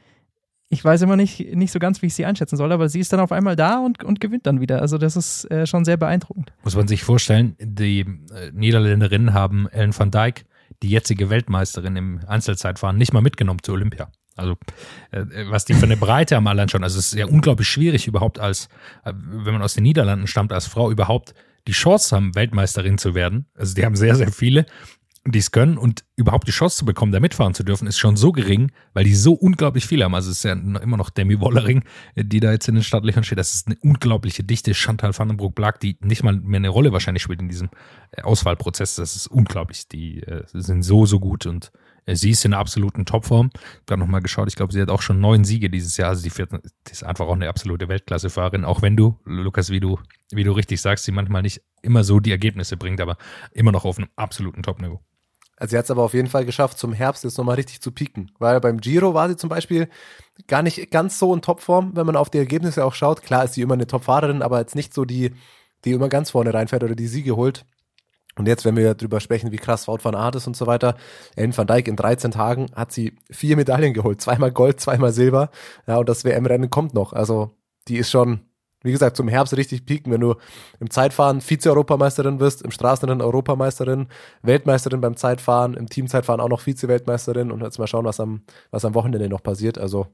[0.69, 3.13] Ich weiß immer nicht, nicht so ganz, wie ich sie einschätzen soll, aber sie ist
[3.13, 4.81] dann auf einmal da und, und gewinnt dann wieder.
[4.81, 6.53] Also das ist äh, schon sehr beeindruckend.
[6.65, 10.47] Muss man sich vorstellen, die äh, Niederländerinnen haben Ellen van Dijk
[10.83, 14.11] die jetzige Weltmeisterin im Einzelzeitfahren nicht mal mitgenommen zu Olympia.
[14.37, 14.57] Also
[15.11, 18.07] äh, was die für eine Breite am allein schon, also es ist ja unglaublich schwierig
[18.07, 18.69] überhaupt als,
[19.05, 21.35] äh, wenn man aus den Niederlanden stammt, als Frau überhaupt
[21.69, 23.47] die Chance haben, Weltmeisterin zu werden.
[23.55, 24.67] Also die haben sehr, sehr viele
[25.25, 28.17] die es können und überhaupt die Chance zu bekommen, da mitfahren zu dürfen, ist schon
[28.17, 30.15] so gering, weil die so unglaublich viele haben.
[30.17, 31.85] Also es ist ja immer noch Demi Wollering,
[32.17, 33.39] die da jetzt in den Startlöchern steht.
[33.39, 34.75] Das ist eine unglaubliche Dichte.
[34.75, 37.71] Chantal vandenbroek Blag, die nicht mal mehr eine Rolle wahrscheinlich spielt in diesem
[38.11, 38.97] äh, Auswahlprozess.
[38.97, 39.87] Das ist unglaublich.
[39.87, 43.51] Die äh, sind so, so gut und äh, sie ist in einer absoluten Topform.
[43.55, 46.11] Ich habe nochmal geschaut, ich glaube, sie hat auch schon neun Siege dieses Jahr.
[46.11, 48.65] Also die, vierte, die ist einfach auch eine absolute Weltklassefahrerin.
[48.65, 49.99] Auch wenn du, Lukas, wie du,
[50.31, 53.17] wie du richtig sagst, sie manchmal nicht immer so die Ergebnisse bringt, aber
[53.53, 55.01] immer noch auf einem absoluten Top-Niveau.
[55.57, 57.93] Also sie hat es aber auf jeden Fall geschafft, zum Herbst jetzt nochmal richtig zu
[57.93, 58.33] pieken.
[58.39, 59.89] Weil beim Giro war sie zum Beispiel
[60.49, 63.23] gar nicht ganz so in Topform, wenn man auf die Ergebnisse auch schaut.
[63.23, 65.33] Klar ist sie immer eine Topfahrerin, aber jetzt nicht so die,
[65.85, 67.65] die immer ganz vorne reinfährt oder die Siege holt.
[68.37, 70.97] Und jetzt, wenn wir darüber sprechen, wie krass Wout van Aert ist und so weiter,
[71.37, 74.21] Ellen van Dijk in 13 Tagen hat sie vier Medaillen geholt.
[74.23, 75.51] Zweimal Gold, zweimal Silber.
[75.87, 77.13] Ja, und das WM-Rennen kommt noch.
[77.13, 77.51] Also,
[77.89, 78.41] die ist schon,
[78.83, 80.37] wie gesagt, zum Herbst richtig pieken, wenn du
[80.81, 84.09] im Zeitfahren Vize-Europameisterin wirst, im Straßenrennen Europameisterin,
[84.43, 88.87] Weltmeisterin beim Zeitfahren, im Teamzeitfahren auch noch Vize-Weltmeisterin und jetzt mal schauen, was am, was
[88.87, 89.77] am Wochenende noch passiert.
[89.77, 90.07] Also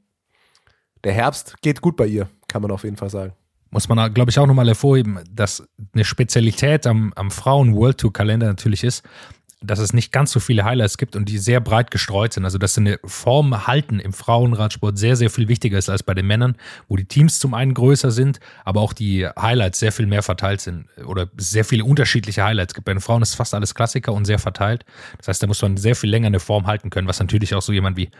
[1.05, 3.33] der Herbst geht gut bei ihr, kann man auf jeden Fall sagen.
[3.71, 8.85] Muss man, glaube ich, auch nochmal hervorheben, dass eine Spezialität am, am Frauen-World Tour-Kalender natürlich
[8.85, 9.05] ist,
[9.61, 12.45] dass es nicht ganz so viele Highlights gibt und die sehr breit gestreut sind.
[12.45, 16.27] Also dass eine Form halten im Frauenradsport sehr, sehr viel wichtiger ist als bei den
[16.27, 20.23] Männern, wo die Teams zum einen größer sind, aber auch die Highlights sehr viel mehr
[20.23, 22.85] verteilt sind oder sehr viele unterschiedliche Highlights gibt.
[22.85, 24.85] Bei den Frauen ist fast alles Klassiker und sehr verteilt.
[25.19, 27.63] Das heißt, da muss man sehr viel länger eine Form halten können, was natürlich auch
[27.63, 28.11] so jemand wie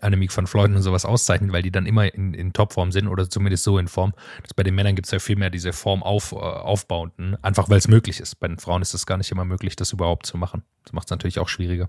[0.00, 3.28] Annemiek van Fleuten und sowas auszeichnet, weil die dann immer in, in Topform sind oder
[3.28, 4.12] zumindest so in Form.
[4.42, 7.68] Das bei den Männern gibt es ja viel mehr diese Form auf, äh, aufbauenden, einfach
[7.68, 8.36] weil es möglich ist.
[8.36, 10.62] Bei den Frauen ist es gar nicht immer möglich, das überhaupt zu machen.
[10.82, 11.88] Das macht es natürlich auch schwieriger.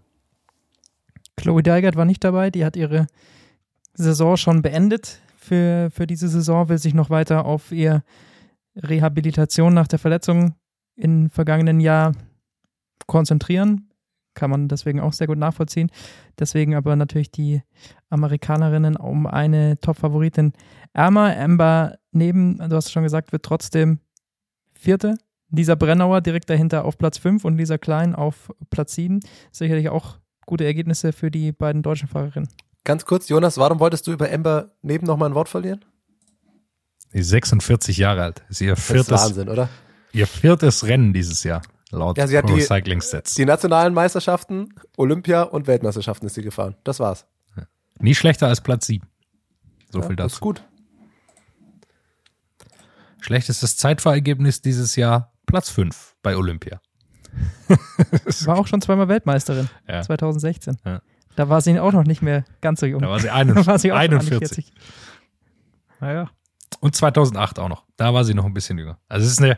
[1.36, 3.08] Chloe Deigert war nicht dabei, die hat ihre
[3.94, 8.04] Saison schon beendet für, für diese Saison, will sich noch weiter auf ihr
[8.76, 10.56] Rehabilitation nach der Verletzung
[10.96, 12.14] im vergangenen Jahr
[13.08, 13.90] konzentrieren
[14.36, 15.90] kann man deswegen auch sehr gut nachvollziehen.
[16.38, 17.62] Deswegen aber natürlich die
[18.10, 20.54] Amerikanerinnen um eine Top-Favoritin
[20.94, 21.36] ärmer.
[21.38, 24.00] Amber neben, du hast schon gesagt, wird trotzdem
[24.74, 25.16] Vierte.
[25.50, 29.22] Lisa Brennauer direkt dahinter auf Platz 5 und Lisa Klein auf Platz 7.
[29.52, 32.50] Sicherlich auch gute Ergebnisse für die beiden deutschen Fahrerinnen.
[32.84, 35.84] Ganz kurz, Jonas, warum wolltest du über Amber neben nochmal ein Wort verlieren?
[37.14, 38.44] Die ist 46 Jahre alt.
[38.50, 39.70] Ist ihr viertes, das ist Wahnsinn, oder?
[40.12, 43.36] Ihr viertes Rennen dieses Jahr laut ja, sie hat die, Cycling Stats.
[43.36, 46.76] Die nationalen Meisterschaften, Olympia und Weltmeisterschaften ist sie gefahren.
[46.84, 47.26] Das war's.
[47.56, 47.64] Ja.
[48.00, 49.08] Nie schlechter als Platz 7.
[49.92, 50.26] So ja, viel dazu.
[50.28, 50.64] Das ist gut.
[53.22, 56.80] Schlechtestes Zeitfahrergebnis dieses Jahr Platz 5 bei Olympia.
[58.46, 59.70] war auch schon zweimal Weltmeisterin.
[59.88, 60.02] Ja.
[60.02, 60.78] 2016.
[60.86, 61.02] Ja.
[61.36, 63.02] Da war sie auch noch nicht mehr ganz so jung.
[63.02, 63.68] Da war sie 41.
[63.68, 64.74] war sie 41.
[66.00, 66.30] Naja.
[66.80, 67.86] Und 2008 auch noch.
[67.96, 69.00] Da war sie noch ein bisschen jünger.
[69.08, 69.58] Also es ist eine,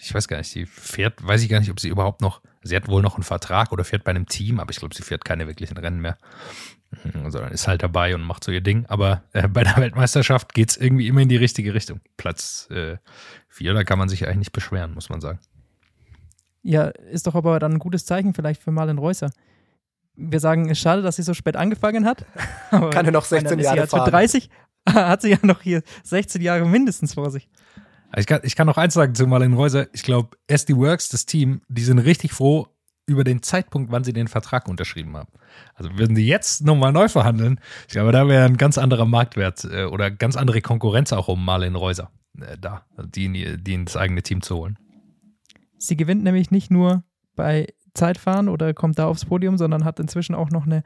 [0.00, 2.76] ich weiß gar nicht, sie fährt, weiß ich gar nicht, ob sie überhaupt noch, sie
[2.76, 5.24] hat wohl noch einen Vertrag oder fährt bei einem Team, aber ich glaube, sie fährt
[5.24, 6.16] keine wirklichen Rennen mehr.
[7.02, 8.86] Mhm, sondern ist halt dabei und macht so ihr Ding.
[8.86, 12.00] Aber äh, bei der Weltmeisterschaft geht es irgendwie immer in die richtige Richtung.
[12.16, 15.40] Platz 4, äh, da kann man sich eigentlich nicht beschweren, muss man sagen.
[16.62, 19.30] Ja, ist doch aber dann ein gutes Zeichen vielleicht für Marlen Reusser.
[20.16, 22.24] Wir sagen, es ist schade, dass sie so spät angefangen hat.
[22.70, 24.10] kann er noch 16 Jahre fahren.
[24.10, 24.48] 30,
[24.88, 27.48] hat sie ja noch hier 16 Jahre mindestens vor sich.
[28.16, 29.88] Ich kann, ich kann noch eins sagen zu Marlene Reuser.
[29.92, 32.68] Ich glaube, SD Works, das Team, die sind richtig froh
[33.06, 35.30] über den Zeitpunkt, wann sie den Vertrag unterschrieben haben.
[35.74, 39.64] Also würden die jetzt nochmal neu verhandeln, ich glaube, da wäre ein ganz anderer Marktwert
[39.64, 44.22] äh, oder ganz andere Konkurrenz auch um Marlene Reuser äh, da, die, die ins eigene
[44.22, 44.78] Team zu holen.
[45.76, 47.04] Sie gewinnt nämlich nicht nur
[47.36, 50.82] bei Zeitfahren oder kommt da aufs Podium, sondern hat inzwischen auch noch eine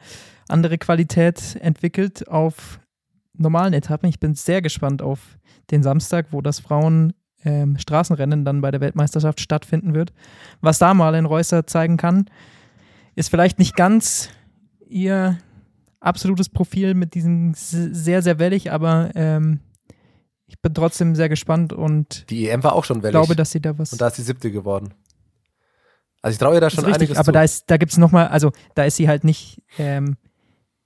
[0.48, 2.80] andere Qualität entwickelt auf
[3.38, 4.08] normalen Etappen.
[4.08, 5.38] Ich bin sehr gespannt auf
[5.70, 7.12] den Samstag, wo das Frauen
[7.44, 10.12] ähm, Straßenrennen dann bei der Weltmeisterschaft stattfinden wird.
[10.60, 12.26] Was da Marlene Reusser zeigen kann,
[13.14, 14.30] ist vielleicht nicht ganz
[14.88, 15.38] ihr
[16.00, 19.60] absolutes Profil mit diesem sehr, sehr wellig, aber ähm,
[20.46, 23.12] ich bin trotzdem sehr gespannt und Die EM war auch schon wellig.
[23.12, 23.92] glaube, dass sie da was.
[23.92, 24.94] und da ist sie siebte geworden.
[26.22, 27.32] Also ich traue ihr da schon richtig, einiges aber zu.
[27.32, 30.16] da ist, da gibt es nochmal, also da ist sie halt nicht, ähm,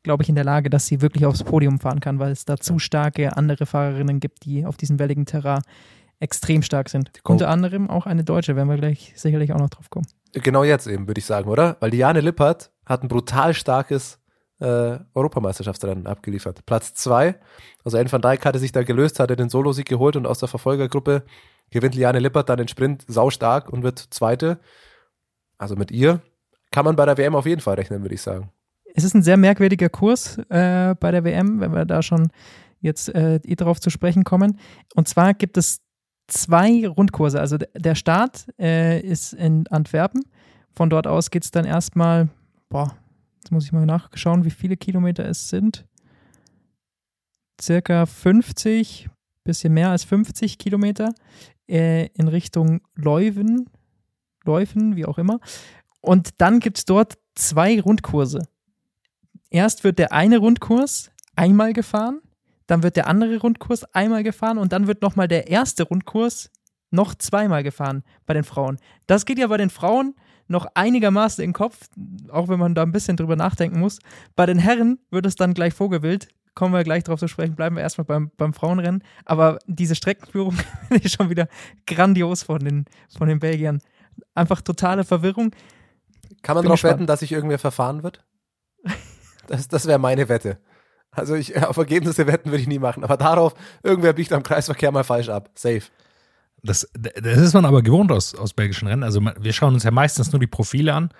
[0.02, 2.56] glaube ich, in der Lage, dass sie wirklich aufs Podium fahren kann, weil es da
[2.56, 5.62] zu starke andere Fahrerinnen gibt, die auf diesem welligen Terrain
[6.20, 7.10] extrem stark sind.
[7.24, 10.06] Unter anderem auch eine Deutsche, werden wir gleich sicherlich auch noch drauf kommen.
[10.32, 11.76] Genau jetzt eben, würde ich sagen, oder?
[11.80, 14.18] Weil Diane Lippert hat ein brutal starkes
[14.60, 16.64] äh, Europameisterschaftsrennen abgeliefert.
[16.64, 17.34] Platz zwei,
[17.84, 20.48] also Ellen van Dijk hatte sich da gelöst, hatte den Solosieg geholt und aus der
[20.48, 21.24] Verfolgergruppe
[21.70, 24.60] gewinnt Liane Lippert dann den Sprint saustark und wird Zweite.
[25.58, 26.20] Also mit ihr
[26.70, 28.52] kann man bei der WM auf jeden Fall rechnen, würde ich sagen.
[28.94, 32.28] Es ist ein sehr merkwürdiger Kurs äh, bei der WM, wenn wir da schon
[32.81, 34.59] jetzt äh, eh drauf zu sprechen kommen.
[34.94, 35.81] Und zwar gibt es
[36.26, 37.40] zwei Rundkurse.
[37.40, 40.22] Also der Start äh, ist in Antwerpen.
[40.74, 42.28] Von dort aus geht es dann erstmal,
[42.68, 42.96] boah,
[43.37, 45.87] jetzt muss ich mal nachschauen, wie viele Kilometer es sind.
[47.61, 49.09] Circa 50,
[49.44, 51.12] bisschen mehr als 50 Kilometer
[51.68, 53.68] äh, in Richtung Leuven,
[54.44, 55.40] Leuven, wie auch immer.
[56.00, 58.40] Und dann gibt es dort zwei Rundkurse.
[59.52, 62.22] Erst wird der eine Rundkurs einmal gefahren,
[62.66, 66.50] dann wird der andere Rundkurs einmal gefahren und dann wird nochmal der erste Rundkurs
[66.90, 68.78] noch zweimal gefahren bei den Frauen.
[69.06, 70.14] Das geht ja bei den Frauen
[70.48, 71.90] noch einigermaßen in den Kopf,
[72.30, 73.98] auch wenn man da ein bisschen drüber nachdenken muss.
[74.36, 76.28] Bei den Herren wird es dann gleich Vogelwild.
[76.54, 77.54] Kommen wir gleich drauf zu sprechen.
[77.54, 79.04] Bleiben wir erstmal beim, beim Frauenrennen.
[79.26, 80.52] Aber diese Streckenführung
[80.88, 81.46] finde ich schon wieder
[81.86, 83.82] grandios von den, von den Belgiern.
[84.34, 85.54] Einfach totale Verwirrung.
[86.40, 88.24] Kann man darauf wetten, dass sich irgendwer verfahren wird?
[89.46, 90.59] Das, das wäre meine Wette.
[91.11, 94.90] Also ich, auf Ergebnisse wetten würde ich nie machen, aber darauf, irgendwer biegt am Kreisverkehr
[94.92, 95.50] mal falsch ab.
[95.55, 95.83] Safe.
[96.62, 99.02] Das, das ist man aber gewohnt aus, aus belgischen Rennen.
[99.02, 101.11] Also wir schauen uns ja meistens nur die Profile an.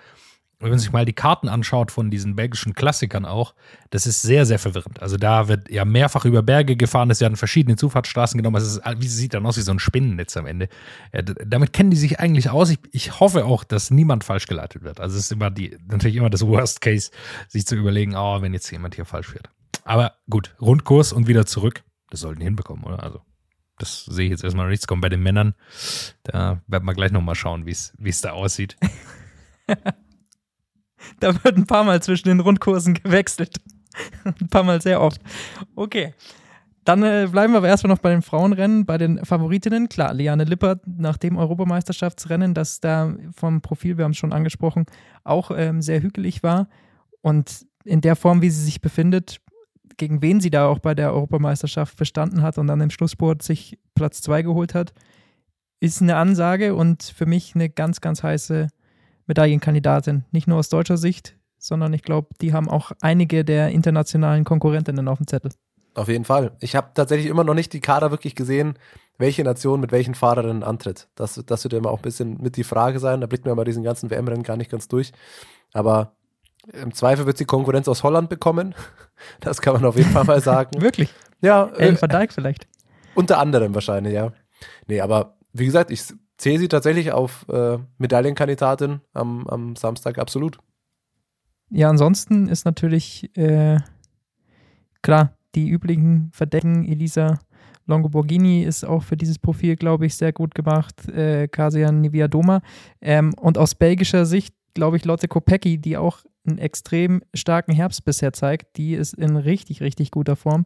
[0.63, 3.53] Wenn man sich mal die Karten anschaut von diesen belgischen Klassikern auch,
[3.89, 5.01] das ist sehr, sehr verwirrend.
[5.01, 8.55] Also da wird ja mehrfach über Berge gefahren, es werden verschiedene Zufahrtsstraßen genommen.
[8.55, 10.69] Es wie sie sieht dann aus wie so ein Spinnennetz am Ende.
[11.13, 12.69] Ja, damit kennen die sich eigentlich aus.
[12.69, 15.01] Ich, ich hoffe auch, dass niemand falsch geleitet wird.
[15.01, 17.11] Also es ist immer die, natürlich immer das Worst Case,
[17.49, 19.49] sich zu überlegen, oh, wenn jetzt jemand hier falsch fährt.
[19.83, 21.83] Aber gut, Rundkurs und wieder zurück.
[22.09, 23.03] Das sollten die hinbekommen, oder?
[23.03, 23.21] Also
[23.79, 25.55] das sehe ich jetzt erstmal nichts kommen bei den Männern.
[26.23, 28.77] Da werden wir gleich nochmal schauen, es wie es da aussieht.
[31.19, 33.57] Da wird ein paar Mal zwischen den Rundkursen gewechselt.
[34.23, 35.21] ein paar Mal sehr oft.
[35.75, 36.13] Okay.
[36.85, 39.87] Dann äh, bleiben wir aber erstmal noch bei den Frauenrennen, bei den Favoritinnen.
[39.87, 44.85] Klar, Liane Lippert nach dem Europameisterschaftsrennen, das da vom Profil, wir haben es schon angesprochen,
[45.23, 46.67] auch ähm, sehr hügelig war.
[47.21, 49.39] Und in der Form, wie sie sich befindet,
[49.95, 53.79] gegen wen sie da auch bei der Europameisterschaft bestanden hat und dann im Schlusssport sich
[53.95, 54.93] Platz zwei geholt hat,
[55.79, 58.67] ist eine Ansage und für mich eine ganz, ganz heiße
[59.27, 60.25] Medaillenkandidatin.
[60.31, 65.07] Nicht nur aus deutscher Sicht, sondern ich glaube, die haben auch einige der internationalen Konkurrentinnen
[65.07, 65.51] auf dem Zettel.
[65.95, 66.51] Auf jeden Fall.
[66.59, 68.79] Ich habe tatsächlich immer noch nicht die Kader wirklich gesehen,
[69.17, 71.07] welche Nation mit welchen Fahrerinnen antritt.
[71.15, 73.21] Das, das wird immer auch ein bisschen mit die Frage sein.
[73.21, 75.11] Da blickt man bei diesen ganzen WM-Rennen gar nicht ganz durch.
[75.71, 76.15] Aber
[76.71, 78.75] im Zweifel wird sie Konkurrenz aus Holland bekommen.
[79.39, 80.81] Das kann man auf jeden Fall mal sagen.
[80.81, 81.13] Wirklich?
[81.39, 82.67] ja, äh, Ellen van Dijk vielleicht.
[83.15, 84.33] unter anderem wahrscheinlich, ja.
[84.87, 86.03] Nee, aber wie gesagt, ich
[86.43, 90.57] zähle sie tatsächlich auf äh, Medaillenkandidatin am, am Samstag absolut.
[91.69, 93.79] Ja, ansonsten ist natürlich äh,
[95.01, 96.83] klar, die üblichen Verdecken.
[96.83, 97.39] Elisa
[97.85, 101.07] Longoborghini ist auch für dieses Profil, glaube ich, sehr gut gemacht.
[101.07, 102.61] Äh, Kasian Niviadoma.
[102.99, 108.03] Ähm, und aus belgischer Sicht, glaube ich, Lotte Kopecki, die auch einen extrem starken Herbst
[108.03, 110.65] bisher zeigt, die ist in richtig, richtig guter Form.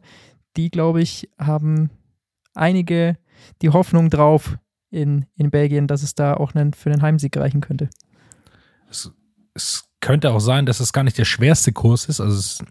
[0.56, 1.90] Die, glaube ich, haben
[2.52, 3.16] einige
[3.62, 4.58] die Hoffnung drauf
[4.90, 7.88] in, in Belgien, dass es da auch einen, für den Heimsieg reichen könnte.
[8.90, 9.12] Es,
[9.54, 12.20] es könnte auch sein, dass es gar nicht der schwerste Kurs ist.
[12.20, 12.64] Also es ist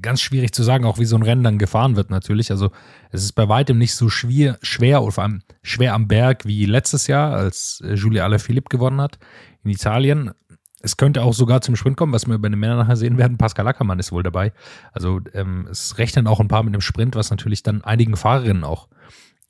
[0.00, 2.50] ganz schwierig zu sagen, auch wie so ein Rennen dann gefahren wird natürlich.
[2.50, 2.70] Also
[3.10, 6.66] es ist bei weitem nicht so schwer, schwer oder vor allem schwer am Berg wie
[6.66, 9.18] letztes Jahr, als äh, Julia Alaphilippe gewonnen hat
[9.64, 10.32] in Italien.
[10.80, 13.38] Es könnte auch sogar zum Sprint kommen, was wir bei den Männern nachher sehen werden.
[13.38, 14.52] Pascal Ackermann ist wohl dabei.
[14.92, 18.64] Also ähm, es rechnen auch ein paar mit einem Sprint, was natürlich dann einigen Fahrerinnen
[18.64, 18.88] auch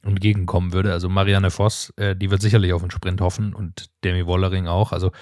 [0.02, 0.92] entgegenkommen würde.
[0.92, 4.92] Also Marianne Voss, äh, die wird sicherlich auf den Sprint hoffen und Demi Wollering auch.
[4.92, 5.12] Also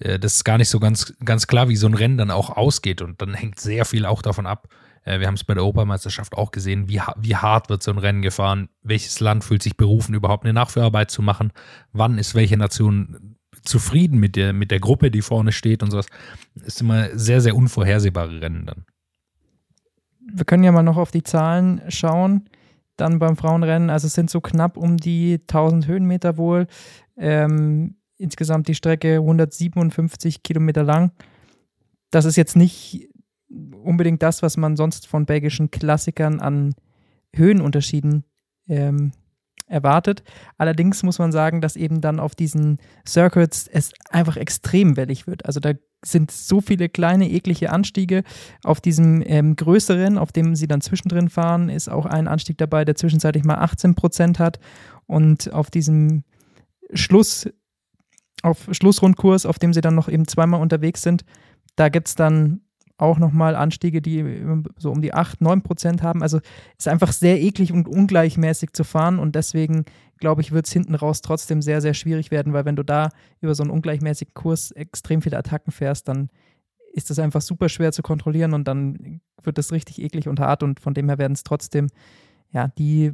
[0.00, 2.50] äh, das ist gar nicht so ganz, ganz klar, wie so ein Rennen dann auch
[2.50, 3.00] ausgeht.
[3.02, 4.68] Und dann hängt sehr viel auch davon ab.
[5.04, 7.98] Äh, wir haben es bei der Europameisterschaft auch gesehen, wie, wie hart wird so ein
[7.98, 11.52] Rennen gefahren, welches Land fühlt sich berufen, überhaupt eine Nachführarbeit zu machen,
[11.92, 16.06] wann ist welche Nation zufrieden mit der, mit der Gruppe, die vorne steht und sowas.
[16.54, 18.84] Ist immer sehr, sehr unvorhersehbare Rennen dann.
[20.26, 22.48] Wir können ja mal noch auf die Zahlen schauen
[22.96, 23.90] dann beim Frauenrennen.
[23.90, 26.66] Also es sind so knapp um die 1000 Höhenmeter wohl.
[27.16, 31.12] Ähm, insgesamt die Strecke 157 Kilometer lang.
[32.10, 33.08] Das ist jetzt nicht
[33.82, 36.74] unbedingt das, was man sonst von belgischen Klassikern an
[37.34, 38.24] Höhenunterschieden
[38.68, 39.12] ähm,
[39.66, 40.22] erwartet.
[40.58, 45.46] Allerdings muss man sagen, dass eben dann auf diesen Circuits es einfach extrem wellig wird.
[45.46, 45.72] Also da
[46.04, 48.22] sind so viele kleine, eklige Anstiege.
[48.62, 52.84] Auf diesem ähm, größeren, auf dem sie dann zwischendrin fahren, ist auch ein Anstieg dabei,
[52.84, 54.58] der zwischenzeitlich mal 18 Prozent hat.
[55.06, 56.24] Und auf diesem
[56.92, 57.48] Schluss,
[58.42, 61.24] auf Schlussrundkurs, auf dem sie dann noch eben zweimal unterwegs sind,
[61.76, 62.60] da gibt es dann
[62.96, 64.44] auch nochmal Anstiege, die
[64.78, 66.22] so um die 8, 9 Prozent haben.
[66.22, 66.40] Also
[66.78, 69.84] ist einfach sehr eklig und ungleichmäßig zu fahren und deswegen
[70.24, 73.10] glaube ich, wird es hinten raus trotzdem sehr, sehr schwierig werden, weil wenn du da
[73.42, 76.30] über so einen ungleichmäßigen Kurs extrem viele Attacken fährst, dann
[76.94, 80.62] ist das einfach super schwer zu kontrollieren und dann wird es richtig eklig und hart
[80.62, 81.88] und von dem her werden es trotzdem
[82.52, 83.12] ja die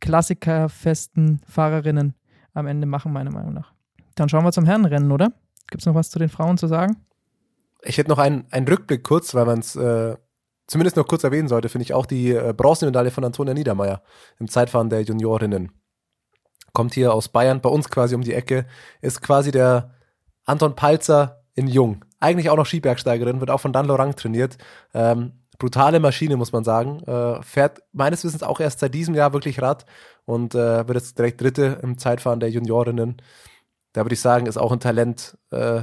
[0.00, 2.14] klassikerfesten Fahrerinnen
[2.54, 3.74] am Ende machen, meiner Meinung nach.
[4.14, 5.34] Dann schauen wir zum Herrenrennen, oder?
[5.68, 6.96] Gibt es noch was zu den Frauen zu sagen?
[7.82, 10.16] Ich hätte noch einen, einen Rückblick kurz, weil man es äh,
[10.66, 14.00] zumindest noch kurz erwähnen sollte, finde ich auch die äh, Bronzemedaille von Antonia Niedermeyer
[14.38, 15.72] im Zeitfahren der Juniorinnen.
[16.72, 18.66] Kommt hier aus Bayern, bei uns quasi um die Ecke,
[19.00, 19.94] ist quasi der
[20.44, 22.04] Anton Palzer in Jung.
[22.20, 24.58] Eigentlich auch noch Skibergsteigerin, wird auch von Dan Lorang trainiert.
[24.94, 27.02] Ähm, brutale Maschine, muss man sagen.
[27.04, 29.84] Äh, fährt meines Wissens auch erst seit diesem Jahr wirklich Rad
[30.24, 33.20] und äh, wird jetzt direkt Dritte im Zeitfahren der Juniorinnen.
[33.92, 35.82] Da würde ich sagen, ist auch ein Talent, äh,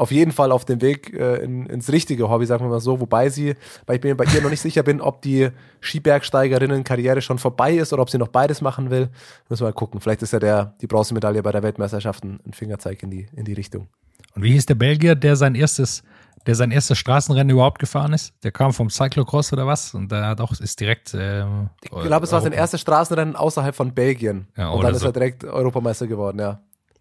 [0.00, 3.00] auf jeden Fall auf dem Weg äh, in, ins richtige Hobby, sagen wir mal so.
[3.00, 5.50] Wobei sie, weil ich mir bei ihr noch nicht sicher bin, ob die
[5.82, 9.10] Skibergsteigerinnen-Karriere schon vorbei ist oder ob sie noch beides machen will.
[9.50, 10.00] Müssen wir mal gucken.
[10.00, 13.44] Vielleicht ist ja der, die Bronzemedaille bei der Weltmeisterschaft ein, ein Fingerzeig in die, in
[13.44, 13.88] die Richtung.
[14.34, 16.02] Und wie hieß der Belgier, der sein erstes,
[16.46, 18.32] der sein erstes Straßenrennen überhaupt gefahren ist?
[18.42, 19.92] Der kam vom Cyclocross oder was?
[19.92, 21.12] Und der hat auch, ist direkt.
[21.12, 21.44] Äh,
[21.82, 24.48] ich glaube, es war sein erstes Straßenrennen außerhalb von Belgien.
[24.56, 26.60] Ja, und dann ist er direkt Europameister geworden, ja.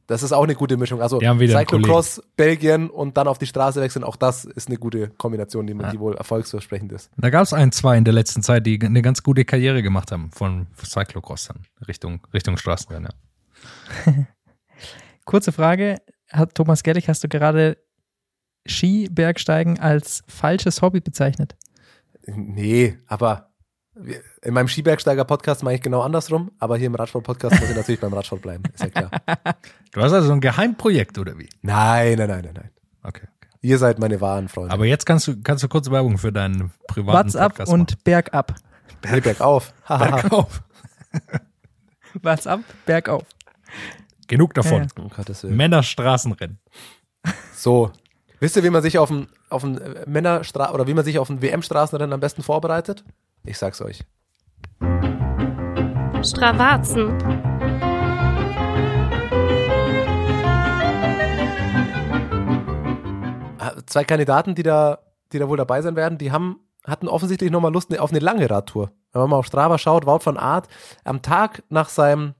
[0.09, 1.03] Das ist auch eine gute Mischung.
[1.03, 5.67] Also Cyclocross, Belgien und dann auf die Straße wechseln, auch das ist eine gute Kombination,
[5.67, 5.91] die, ja.
[5.91, 7.11] die wohl erfolgsversprechend ist.
[7.17, 10.11] Da gab es ein, zwei in der letzten Zeit, die eine ganz gute Karriere gemacht
[10.11, 13.11] haben von Cyclocross dann Richtung, Richtung Straßenrennen.
[14.07, 14.13] Ja.
[15.25, 17.77] Kurze Frage, hat Thomas Gellig, hast du gerade
[18.67, 21.55] Skibergsteigen als falsches Hobby bezeichnet?
[22.25, 23.48] Nee, aber
[24.41, 28.13] in meinem Skibergsteiger-Podcast mache ich genau andersrum, aber hier im Radsport-Podcast muss ich natürlich beim
[28.13, 29.11] Radsport bleiben, ist ja klar.
[29.91, 31.49] Du hast also ein Geheimprojekt, oder wie?
[31.61, 32.69] Nein, nein, nein, nein, nein.
[33.01, 33.27] Okay.
[33.37, 33.49] okay.
[33.61, 34.71] Ihr seid meine wahren Freunde.
[34.71, 38.03] Aber jetzt kannst du, kannst du kurz Werbung für deinen privaten What's up Podcast und
[38.03, 38.53] bergab.
[39.09, 39.73] Nee, bergauf.
[39.87, 40.63] bergauf.
[42.21, 43.23] What's up, bergauf.
[44.27, 44.87] Genug davon.
[44.95, 45.49] Ja, ja.
[45.49, 46.59] Männerstraßenrennen.
[47.55, 47.91] So,
[48.39, 51.29] Wisst ihr, wie man sich auf ein, auf ein Männerstra oder wie man sich auf
[51.29, 53.03] ein WM-Straßenrennen am besten vorbereitet?
[53.49, 54.03] Ich sag's euch.
[56.21, 57.17] Stravazen.
[63.57, 64.99] Ah, zwei Kandidaten, die da,
[65.33, 68.47] die da wohl dabei sein werden, die haben, hatten offensichtlich nochmal Lust auf eine lange
[68.47, 68.91] Radtour.
[69.13, 70.67] Wenn man mal auf Strava schaut, Wout von Art,
[71.03, 72.35] am Tag nach seinem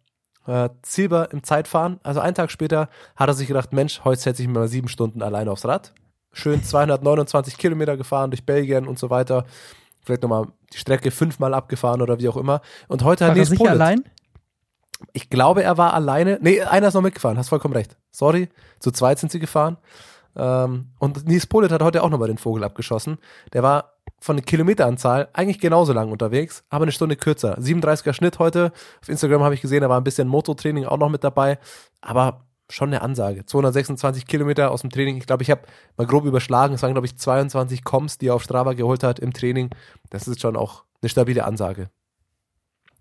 [0.45, 4.43] äh, Silber im Zeitfahren, also einen Tag später, hat er sich gedacht, Mensch, heute setze
[4.43, 5.91] ich mir mal sieben Stunden alleine aufs Rad.
[6.31, 9.45] Schön 229 Kilometer gefahren durch Belgien und so weiter
[10.03, 12.61] vielleicht nochmal die Strecke fünfmal abgefahren oder wie auch immer.
[12.87, 13.71] Und heute hat Nils Polit.
[13.71, 14.03] allein?
[15.13, 16.39] Ich glaube, er war alleine.
[16.41, 17.97] Nee, einer ist noch mitgefahren, hast vollkommen recht.
[18.11, 19.77] Sorry, zu zweit sind sie gefahren.
[20.35, 23.17] Ähm, und Nils Polit hat heute auch nochmal den Vogel abgeschossen.
[23.53, 27.57] Der war von der Kilometeranzahl eigentlich genauso lang unterwegs, aber eine Stunde kürzer.
[27.57, 28.71] 37er Schnitt heute.
[29.01, 31.57] Auf Instagram habe ich gesehen, da war ein bisschen Mototraining auch noch mit dabei.
[32.01, 33.45] Aber schon eine Ansage.
[33.45, 35.17] 226 Kilometer aus dem Training.
[35.17, 35.61] Ich glaube, ich habe
[35.97, 36.75] mal grob überschlagen.
[36.75, 39.69] Es waren, glaube ich, 22 Coms, die er auf Strava geholt hat im Training.
[40.09, 41.89] Das ist schon auch eine stabile Ansage.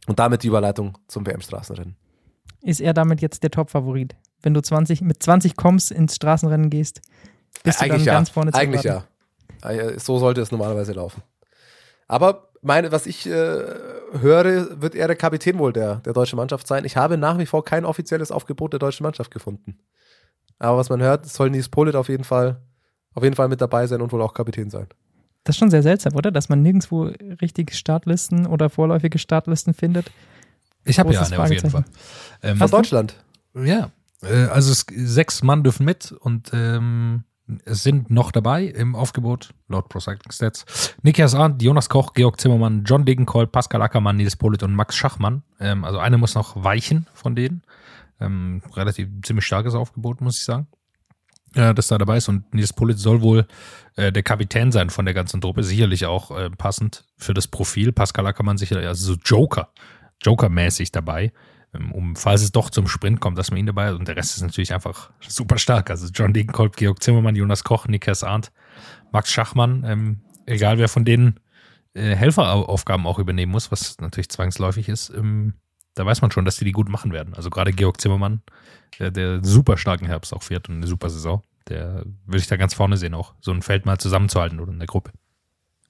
[0.06, 1.96] Und damit die Überleitung zum WM-Straßenrennen.
[2.62, 4.16] Ist er damit jetzt der Top-Favorit?
[4.42, 7.02] Wenn du 20, mit 20 Coms ins Straßenrennen gehst,
[7.62, 8.12] bist ja, du dann ja.
[8.14, 9.04] ganz vorne zu Eigentlich ja.
[9.62, 11.22] Äh, so sollte es normalerweise laufen.
[12.06, 13.30] Aber meine, was ich äh,
[14.20, 16.84] höre, wird er der Kapitän wohl der, der deutschen Mannschaft sein.
[16.84, 19.78] Ich habe nach wie vor kein offizielles Aufgebot der deutschen Mannschaft gefunden.
[20.58, 22.60] Aber was man hört, soll Nies Polit auf jeden Fall,
[23.14, 24.88] auf jeden Fall mit dabei sein und wohl auch Kapitän sein.
[25.44, 26.30] Das ist schon sehr seltsam, oder?
[26.30, 27.04] Dass man nirgendwo
[27.40, 30.10] richtige Startlisten oder vorläufige Startlisten findet.
[30.84, 31.84] Ich habe ja eine auf jeden Fall.
[32.42, 33.14] Ähm, Von Deutschland.
[33.54, 33.90] Ja,
[34.22, 37.24] äh, also es, sechs Mann dürfen mit und ähm,
[37.64, 42.84] sind noch dabei im Aufgebot, laut Pro Cycling Stats, Nikias Arndt, Jonas Koch, Georg Zimmermann,
[42.84, 45.42] John Degenkolb, Pascal Ackermann, Nils Polit und Max Schachmann.
[45.58, 47.62] Ähm, also eine muss noch weichen von denen.
[48.20, 50.66] Ähm, relativ ziemlich starkes Aufgebot, muss ich sagen.
[51.54, 53.46] Ja, das da dabei ist und Nils Polit soll wohl
[53.96, 57.92] äh, der Kapitän sein von der ganzen Truppe, sicherlich auch äh, passend für das Profil.
[57.92, 59.70] Pascal Ackermann sicherlich, also so Joker,
[60.22, 61.32] Joker-mäßig dabei
[61.72, 63.94] um, falls es doch zum Sprint kommt, dass man ihn dabei hat.
[63.94, 65.90] Und der Rest ist natürlich einfach super stark.
[65.90, 68.50] Also John Degenkolb, Georg Zimmermann, Jonas Koch, Niklas Arndt,
[69.12, 71.40] Max Schachmann, ähm, egal wer von denen
[71.94, 75.54] äh, Helferaufgaben auch übernehmen muss, was natürlich zwangsläufig ist, ähm,
[75.94, 77.34] da weiß man schon, dass die die gut machen werden.
[77.34, 78.42] Also gerade Georg Zimmermann,
[78.98, 82.56] der, der super starken Herbst auch fährt und eine super Saison, der würde ich da
[82.56, 85.12] ganz vorne sehen auch, so ein Feld mal zusammenzuhalten oder in der Gruppe.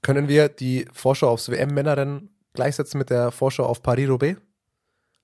[0.03, 4.41] Können wir die Vorschau aufs WM-Männerrennen gleichsetzen mit der Vorschau auf Paris-Roubaix?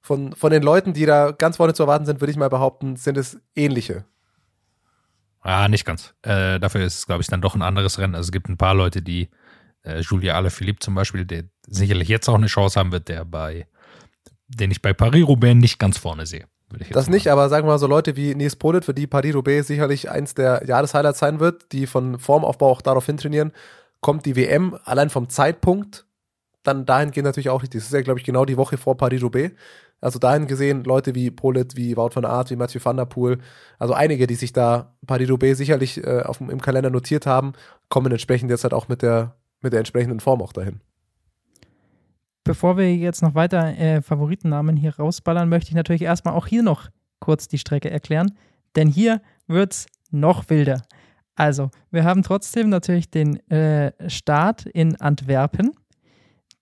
[0.05, 2.97] Von, von den Leuten, die da ganz vorne zu erwarten sind, würde ich mal behaupten,
[2.97, 4.05] sind es ähnliche.
[5.41, 6.13] Ah, nicht ganz.
[6.21, 8.15] Äh, dafür ist es, glaube ich, dann doch ein anderes Rennen.
[8.15, 9.31] Also es gibt ein paar Leute, die,
[9.83, 13.67] äh, Julia Alaphilippe zum Beispiel, der sicherlich jetzt auch eine Chance haben wird, der bei,
[14.47, 16.45] den ich bei Paris-Roubaix nicht ganz vorne sehe.
[16.91, 20.11] Das nicht, aber sagen wir mal so Leute wie Nils Polit, für die Paris-Roubaix sicherlich
[20.11, 23.53] eins der Jahreshighlights sein wird, die von Formaufbau auch darauf hintrainieren,
[24.03, 26.05] kommt die WM allein vom Zeitpunkt
[26.65, 27.81] dann dahingehend natürlich auch richtig.
[27.81, 29.55] Das ist ja, glaube ich, genau die Woche vor Paris-Roubaix.
[30.05, 33.39] Also dahin gesehen, Leute wie Polit, wie Wout van Aert, wie Mathieu van der Poel,
[33.79, 37.55] also einige, die sich da Paris-Roubaix sicherlich äh, auf, im Kalender notiert haben,
[37.89, 40.81] kommen entsprechend jetzt halt auch mit der, mit der entsprechenden Form auch dahin.
[42.45, 46.63] Bevor wir jetzt noch weiter äh, Favoritennamen hier rausballern, möchte ich natürlich erstmal auch hier
[46.63, 48.35] noch kurz die Strecke erklären,
[48.77, 50.83] denn hier wird's noch wilder.
[51.35, 55.73] Also, wir haben trotzdem natürlich den äh, Start in Antwerpen.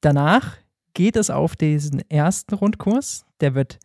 [0.01, 0.57] Danach
[0.95, 3.25] geht es auf diesen ersten Rundkurs.
[3.43, 3.79] Der wird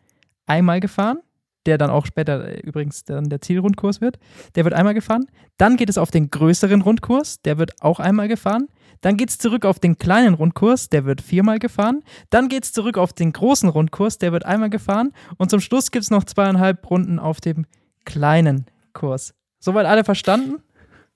[0.45, 1.19] einmal gefahren,
[1.65, 4.17] der dann auch später äh, übrigens dann der Zielrundkurs wird.
[4.55, 5.25] Der wird einmal gefahren.
[5.57, 8.69] Dann geht es auf den größeren Rundkurs, der wird auch einmal gefahren.
[9.01, 12.03] Dann geht es zurück auf den kleinen Rundkurs, der wird viermal gefahren.
[12.29, 15.11] Dann geht es zurück auf den großen Rundkurs, der wird einmal gefahren.
[15.37, 17.65] Und zum Schluss gibt es noch zweieinhalb Runden auf dem
[18.05, 19.33] kleinen Kurs.
[19.59, 20.63] Soweit alle verstanden?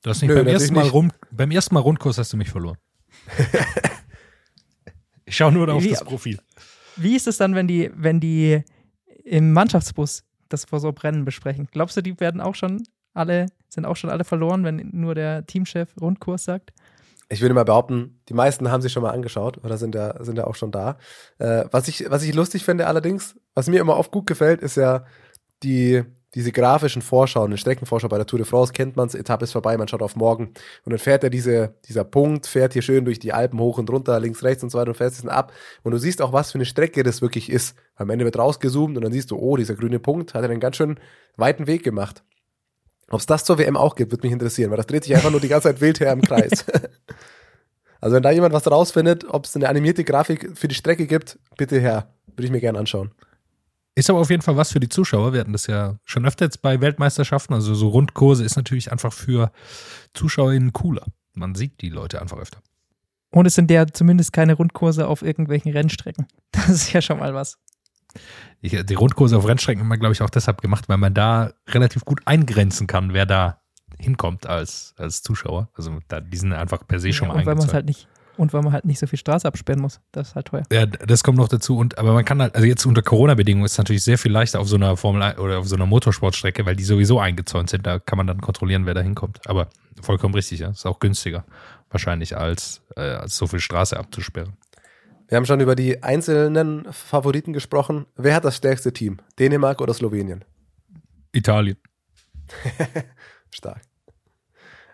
[0.03, 2.49] Du hast nicht Nö, beim, ersten Mal rum, beim ersten Mal Rundkurs hast du mich
[2.49, 2.77] verloren.
[5.25, 6.39] ich schaue nur auf Wie- das Profil.
[6.95, 8.63] Wie ist es dann, wenn die, wenn die
[9.23, 11.67] im Mannschaftsbus das vor so Rennen besprechen?
[11.71, 12.83] Glaubst du, die werden auch schon
[13.13, 16.71] alle, sind auch schon alle verloren, wenn nur der Teamchef Rundkurs sagt?
[17.29, 20.37] Ich würde mal behaupten, die meisten haben sich schon mal angeschaut oder sind ja, sind
[20.37, 20.97] ja auch schon da.
[21.37, 24.75] Äh, was, ich, was ich lustig finde allerdings, was mir immer oft gut gefällt, ist
[24.75, 25.05] ja
[25.63, 26.03] die,
[26.33, 29.51] diese grafischen Vorschauen, eine Streckenvorschau bei der Tour de France kennt man es, Etappe ist
[29.51, 30.53] vorbei, man schaut auf morgen
[30.85, 33.89] und dann fährt er diese, dieser Punkt, fährt hier schön durch die Alpen hoch und
[33.89, 35.51] runter, links, rechts und so weiter und fährt es dann ab
[35.83, 37.75] und du siehst auch, was für eine Strecke das wirklich ist.
[37.95, 40.77] Am Ende wird rausgezoomt und dann siehst du, oh, dieser grüne Punkt hat einen ganz
[40.77, 40.99] schön
[41.35, 42.23] weiten Weg gemacht.
[43.09, 45.31] Ob es das zur WM auch gibt, würde mich interessieren, weil das dreht sich einfach
[45.31, 46.65] nur die ganze Zeit wild her im Kreis.
[48.01, 51.37] Also wenn da jemand was rausfindet, ob es eine animierte Grafik für die Strecke gibt,
[51.55, 52.11] bitte her.
[52.25, 53.11] Würde ich mir gerne anschauen.
[53.95, 55.33] Ist aber auf jeden Fall was für die Zuschauer.
[55.33, 57.53] Wir hatten das ja schon öfter jetzt bei Weltmeisterschaften.
[57.53, 59.51] Also so Rundkurse ist natürlich einfach für
[60.13, 61.07] ZuschauerInnen cooler.
[61.33, 62.59] Man sieht die Leute einfach öfter.
[63.31, 66.27] Und es sind ja zumindest keine Rundkurse auf irgendwelchen Rennstrecken.
[66.51, 67.57] Das ist ja schon mal was.
[68.61, 71.53] Ich, die Rundkurse auf Rennstrecken haben wir, glaube ich, auch deshalb gemacht, weil man da
[71.67, 73.61] relativ gut eingrenzen kann, wer da
[73.97, 75.69] hinkommt als, als Zuschauer.
[75.73, 77.73] Also da, die sind einfach per se schon Ja, mal und weil man eingezäunt.
[77.73, 78.07] halt nicht
[78.37, 79.99] und weil man halt nicht so viel Straße absperren muss.
[80.11, 80.63] Das ist halt teuer.
[80.71, 81.77] Ja, das kommt noch dazu.
[81.77, 84.59] Und aber man kann halt, also jetzt unter Corona-Bedingungen ist es natürlich sehr viel leichter
[84.59, 87.85] auf so einer Formel 1 oder auf so einer Motorsportstrecke, weil die sowieso eingezäunt sind.
[87.85, 89.39] Da kann man dann kontrollieren, wer da hinkommt.
[89.47, 89.67] Aber
[90.01, 90.69] vollkommen richtig, ja.
[90.69, 91.45] Ist auch günstiger,
[91.89, 94.53] wahrscheinlich, als, äh, als so viel Straße abzusperren.
[95.27, 98.05] Wir haben schon über die einzelnen Favoriten gesprochen.
[98.17, 99.19] Wer hat das stärkste Team?
[99.39, 100.43] Dänemark oder Slowenien?
[101.31, 101.77] Italien.
[103.49, 103.81] Stark.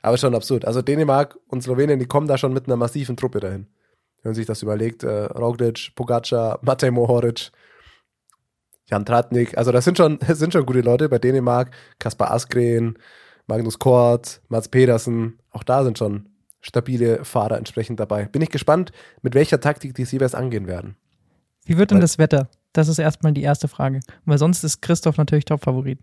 [0.07, 0.63] Aber schon absurd.
[0.63, 3.67] Also Dänemark und Slowenien, die kommen da schon mit einer massiven Truppe dahin.
[4.21, 7.51] Wenn man sich das überlegt, äh, Roglic, Pogacar, Matej Mohoric,
[8.85, 11.71] Jan Tratnik, also das sind schon, das sind schon gute Leute bei Dänemark.
[11.99, 12.97] Kaspar Askren,
[13.47, 16.29] Magnus Kort, Mats Pedersen, auch da sind schon
[16.61, 18.27] stabile Fahrer entsprechend dabei.
[18.27, 18.93] Bin ich gespannt,
[19.23, 20.95] mit welcher Taktik die Siebers angehen werden.
[21.65, 22.47] Wie wird denn Weil- das Wetter?
[22.71, 23.99] Das ist erstmal die erste Frage.
[24.23, 25.99] Weil sonst ist Christoph natürlich Top-Favorit.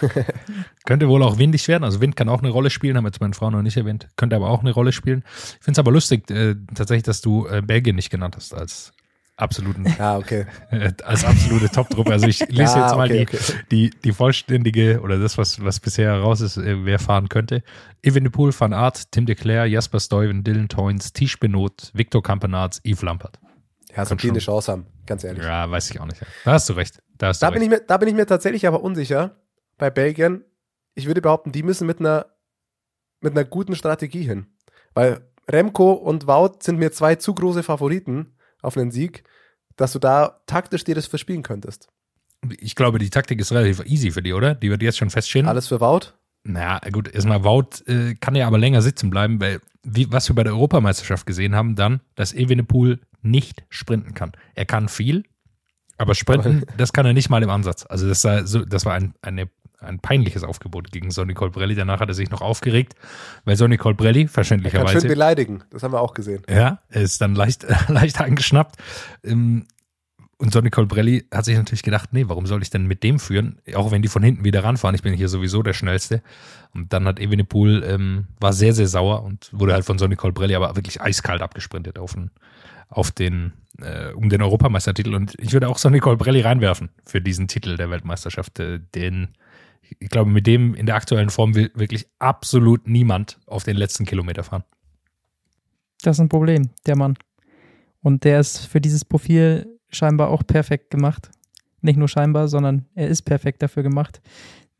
[0.84, 1.84] Könnte wohl auch windig werden.
[1.84, 4.08] Also Wind kann auch eine Rolle spielen, haben jetzt meine Frau noch nicht erwähnt.
[4.16, 5.24] Könnte aber auch eine Rolle spielen.
[5.26, 8.92] Ich finde es aber lustig, äh, tatsächlich, dass du äh, Belgien nicht genannt hast als
[9.36, 10.46] absoluten Ja, okay.
[10.70, 12.12] äh, als absolute Top-Truppe.
[12.12, 13.54] Also ich lese Ja, jetzt mal okay, die, okay.
[13.70, 17.62] die, die vollständige oder das, was, was bisher raus ist, äh, wer fahren könnte.
[18.02, 23.02] Evenepoel, Van Aert, Tim de Cler, Jasper Stuyven, Dylan Toynes, Tisch Benot, Victor Campenarts, Yves
[23.02, 23.38] Lampert.
[23.96, 24.38] Ja, so die eine.
[24.38, 25.42] Chance haben, ganz ehrlich.
[25.44, 26.20] Ja, weiß ich auch nicht.
[26.44, 27.02] Da hast du recht.
[27.18, 27.54] Da hast du Da recht.
[27.54, 29.36] bin, ich mir, da bin ich mir tatsächlich aber unsicher
[29.82, 30.44] bei Belgien.
[30.94, 32.26] Ich würde behaupten, die müssen mit einer,
[33.20, 34.46] mit einer guten Strategie hin.
[34.94, 39.24] Weil Remco und Wout sind mir zwei zu große Favoriten auf einen Sieg,
[39.74, 41.88] dass du da taktisch dir das verspielen könntest.
[42.60, 44.54] ich glaube, die Taktik ist relativ easy für die, oder?
[44.54, 45.48] Die wird jetzt schon feststehen.
[45.48, 46.14] Alles für Wout?
[46.44, 50.36] Naja, gut, erstmal Wout äh, kann ja aber länger sitzen bleiben, weil, wie, was wir
[50.36, 54.30] bei der Europameisterschaft gesehen haben, dann, dass Evenepoel nicht sprinten kann.
[54.54, 55.24] Er kann viel,
[55.98, 57.84] aber sprinten, das kann er nicht mal im Ansatz.
[57.88, 59.48] Also das war, so, das war ein, eine,
[59.82, 61.74] ein peinliches Aufgebot gegen Sonny Colbrelli.
[61.74, 62.94] Danach hat er sich noch aufgeregt,
[63.44, 65.64] weil Sonny Colbrelli, Er kann schön verständlicherweise, beleidigen.
[65.70, 66.42] Das haben wir auch gesehen.
[66.48, 68.76] ja, er ist dann leicht, leicht angeschnappt.
[69.24, 69.66] Ähm,
[70.38, 73.60] Und Sonny Colbrelli hat sich natürlich gedacht, nee, warum soll ich denn mit dem führen?
[73.76, 76.20] Auch wenn die von hinten wieder ranfahren, ich bin hier sowieso der Schnellste.
[76.74, 80.54] Und dann hat Evenepoel, ähm, war sehr, sehr sauer und wurde halt von Sonny Colbrelli
[80.56, 82.30] aber wirklich eiskalt abgesprintet auf den,
[82.88, 85.14] auf den, äh, um den Europameistertitel.
[85.14, 89.28] Und ich würde auch Sonny Colbrelli reinwerfen für diesen Titel der Weltmeisterschaft, äh, den,
[89.98, 94.04] ich glaube, mit dem in der aktuellen Form will wirklich absolut niemand auf den letzten
[94.04, 94.64] Kilometer fahren.
[96.02, 97.16] Das ist ein Problem, der Mann.
[98.00, 101.30] Und der ist für dieses Profil scheinbar auch perfekt gemacht.
[101.80, 104.20] Nicht nur scheinbar, sondern er ist perfekt dafür gemacht.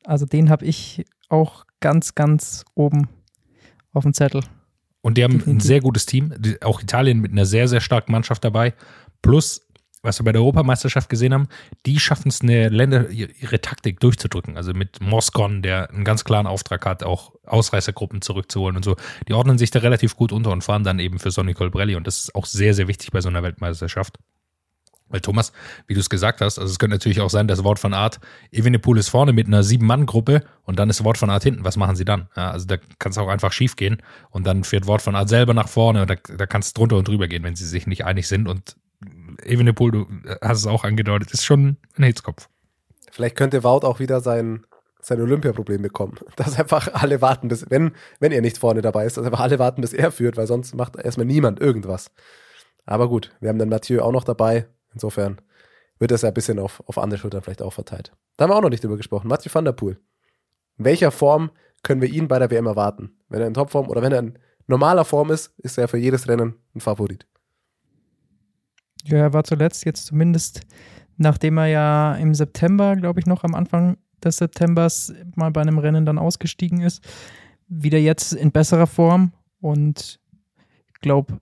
[0.05, 3.09] Also den habe ich auch ganz, ganz oben
[3.93, 4.43] auf dem Zettel.
[5.01, 6.33] Und die haben ein sehr gutes Team.
[6.63, 8.75] Auch Italien mit einer sehr, sehr starken Mannschaft dabei.
[9.21, 9.67] Plus,
[10.03, 11.49] was wir bei der Europameisterschaft gesehen haben,
[11.87, 14.57] die schaffen es, eine Länder, ihre Taktik durchzudrücken.
[14.57, 18.97] Also mit Moscon, der einen ganz klaren Auftrag hat, auch Ausreißergruppen zurückzuholen und so.
[19.29, 21.95] Die ordnen sich da relativ gut unter und fahren dann eben für Sonny Colbrelli.
[21.95, 24.19] Und das ist auch sehr, sehr wichtig bei so einer Weltmeisterschaft.
[25.13, 25.53] Weil Thomas,
[25.87, 28.19] wie du es gesagt hast, also es könnte natürlich auch sein, dass Wort von Art,
[28.51, 31.65] Evenepoel ist vorne mit einer Sieben-Mann-Gruppe und dann ist Wort von Art hinten.
[31.65, 32.29] Was machen sie dann?
[32.35, 33.99] Ja, also da kann es auch einfach schief gehen
[34.31, 36.97] und dann fährt Wort von Art selber nach vorne und da, da kann es drunter
[36.97, 38.49] und drüber gehen, wenn sie sich nicht einig sind.
[38.49, 38.77] Und
[39.43, 40.07] Evenepoel, du
[40.41, 42.49] hast es auch angedeutet, ist schon ein Hitzkopf.
[43.11, 44.65] Vielleicht könnte Wout auch wieder sein,
[45.01, 46.19] sein Olympiaproblem bekommen.
[46.37, 49.59] Dass einfach alle warten, bis, wenn, wenn er nicht vorne dabei ist, dass einfach alle
[49.59, 52.11] warten, bis er führt, weil sonst macht erstmal niemand irgendwas.
[52.87, 54.67] Aber gut, wir haben dann Mathieu auch noch dabei.
[54.93, 55.41] Insofern
[55.99, 58.13] wird das ja ein bisschen auf, auf andere Schultern vielleicht auch verteilt.
[58.37, 59.29] Da haben wir auch noch nicht drüber gesprochen.
[59.29, 59.99] Mathieu van der Poel.
[60.79, 61.51] In welcher Form
[61.83, 63.17] können wir ihn bei der WM erwarten?
[63.29, 66.29] Wenn er in Topform oder wenn er in normaler Form ist, ist er für jedes
[66.29, 67.27] Rennen ein Favorit.
[69.05, 70.61] Ja, er war zuletzt jetzt zumindest,
[71.17, 75.79] nachdem er ja im September, glaube ich, noch am Anfang des Septembers mal bei einem
[75.79, 77.03] Rennen dann ausgestiegen ist,
[77.69, 80.21] wieder jetzt in besserer Form und
[80.87, 81.39] ich glaube,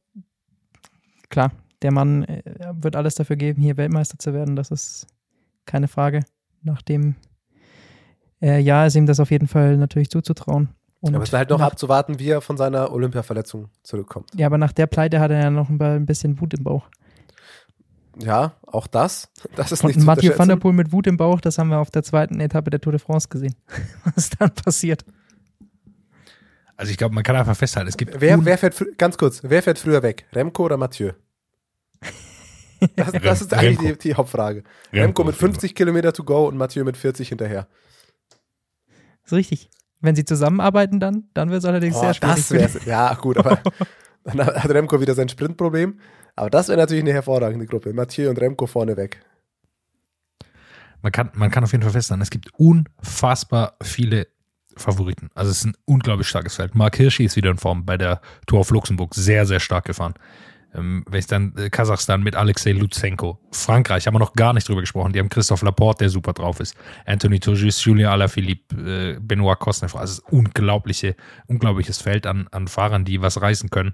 [1.29, 1.53] klar,
[1.83, 2.43] der Mann äh,
[2.73, 5.07] wird alles dafür geben, hier Weltmeister zu werden, das ist
[5.67, 6.21] keine Frage.
[6.63, 7.17] Nachdem
[8.43, 10.71] äh, ja, ist ihm das auf jeden Fall natürlich zuzutrauen.
[11.01, 14.31] Und Aber es ist halt noch nach, abzuwarten, wie er von seiner Olympiaverletzung zurückkommt.
[14.35, 16.89] Ja, aber nach der Pleite hat er ja noch ein bisschen Wut im Bauch.
[18.19, 19.29] Ja, auch das.
[19.57, 20.57] Das ist Und nicht zu Mathieu van der.
[20.57, 23.01] Poel mit Wut im Bauch, das haben wir auf der zweiten Etappe der Tour de
[23.01, 23.55] France gesehen.
[24.15, 25.05] Was dann passiert.
[26.77, 29.63] Also ich glaube, man kann einfach festhalten, es gibt Wer, wer fährt, ganz kurz, wer
[29.63, 30.27] fährt früher weg?
[30.33, 31.13] Remco oder Mathieu?
[32.97, 33.93] Das, das ist eigentlich Remco.
[33.93, 34.65] die, die Hauptfrage.
[34.91, 37.69] Remco mit auf jeden 50 Kilometer to go und Mathieu mit 40 hinterher.
[39.23, 39.69] ist richtig.
[40.01, 42.73] Wenn sie zusammenarbeiten dann, dann wird es allerdings Oh, sehr schwierig.
[42.73, 43.61] das ja gut, aber
[44.25, 46.01] dann hat Remco wieder sein Sprintproblem.
[46.41, 47.93] Aber das wäre natürlich eine hervorragende Gruppe.
[47.93, 49.21] Mathieu und Remco vorne weg.
[51.03, 54.27] man kann, man kann auf jeden Fall festhalten, es gibt unfassbar viele
[54.75, 55.29] Favoriten.
[55.35, 56.75] Also es ist ein unglaublich starkes Feld.
[56.75, 59.15] Mark Hirschi ist wieder in Form bei der Tour auf Luxemburg.
[59.15, 60.15] Sehr, sehr stark gefahren.
[60.75, 63.39] Ähm, wenn ich dann äh, Kasachstan mit Alexei Lutsenko.
[63.51, 65.13] Frankreich haben wir noch gar nicht drüber gesprochen.
[65.13, 66.75] Die haben Christoph Laporte, der super drauf ist.
[67.05, 69.95] Anthony Turgis, Julien Alaphilippe, äh, Benoit Kosnev.
[69.95, 71.17] Also es ist unglaubliche,
[71.49, 73.93] unglaubliches Feld an, an Fahrern, die was reißen können.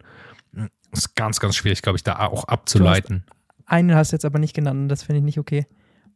[0.97, 3.25] Ist ganz, ganz schwierig, glaube ich, da auch abzuleiten.
[3.67, 5.67] Einen hast du jetzt aber nicht genannt und das finde ich nicht okay.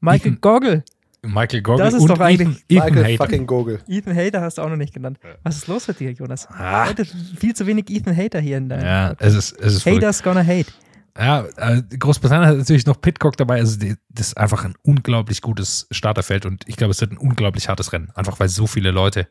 [0.00, 0.84] Michael Ethan- Goggle.
[1.22, 3.18] Michael Goggle Das ist und doch eigentlich Ethan, Ethan Michael Hayden.
[3.18, 3.80] fucking Gogel.
[3.88, 5.18] Ethan Hater hast du auch noch nicht genannt.
[5.42, 6.48] Was ist los mit dir, Jonas?
[6.50, 6.88] Ah.
[6.88, 8.84] Heute viel zu wenig Ethan Hater hier in deinem.
[8.86, 10.02] Ja, es ist, es ist verrückt.
[10.02, 10.72] Haters gonna hate.
[11.18, 13.58] Ja, äh, Großbritannien hat natürlich noch Pitcock dabei.
[13.58, 13.78] Also
[14.08, 17.92] das ist einfach ein unglaublich gutes Starterfeld und ich glaube, es wird ein unglaublich hartes
[17.92, 18.10] Rennen.
[18.14, 19.26] Einfach weil so viele Leute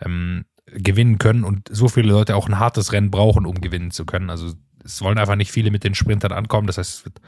[0.00, 4.04] ähm, gewinnen können und so viele Leute auch ein hartes Rennen brauchen, um gewinnen zu
[4.04, 4.30] können.
[4.30, 4.52] Also
[4.84, 6.66] es wollen einfach nicht viele mit den Sprintern ankommen.
[6.66, 7.20] Das heißt, es wird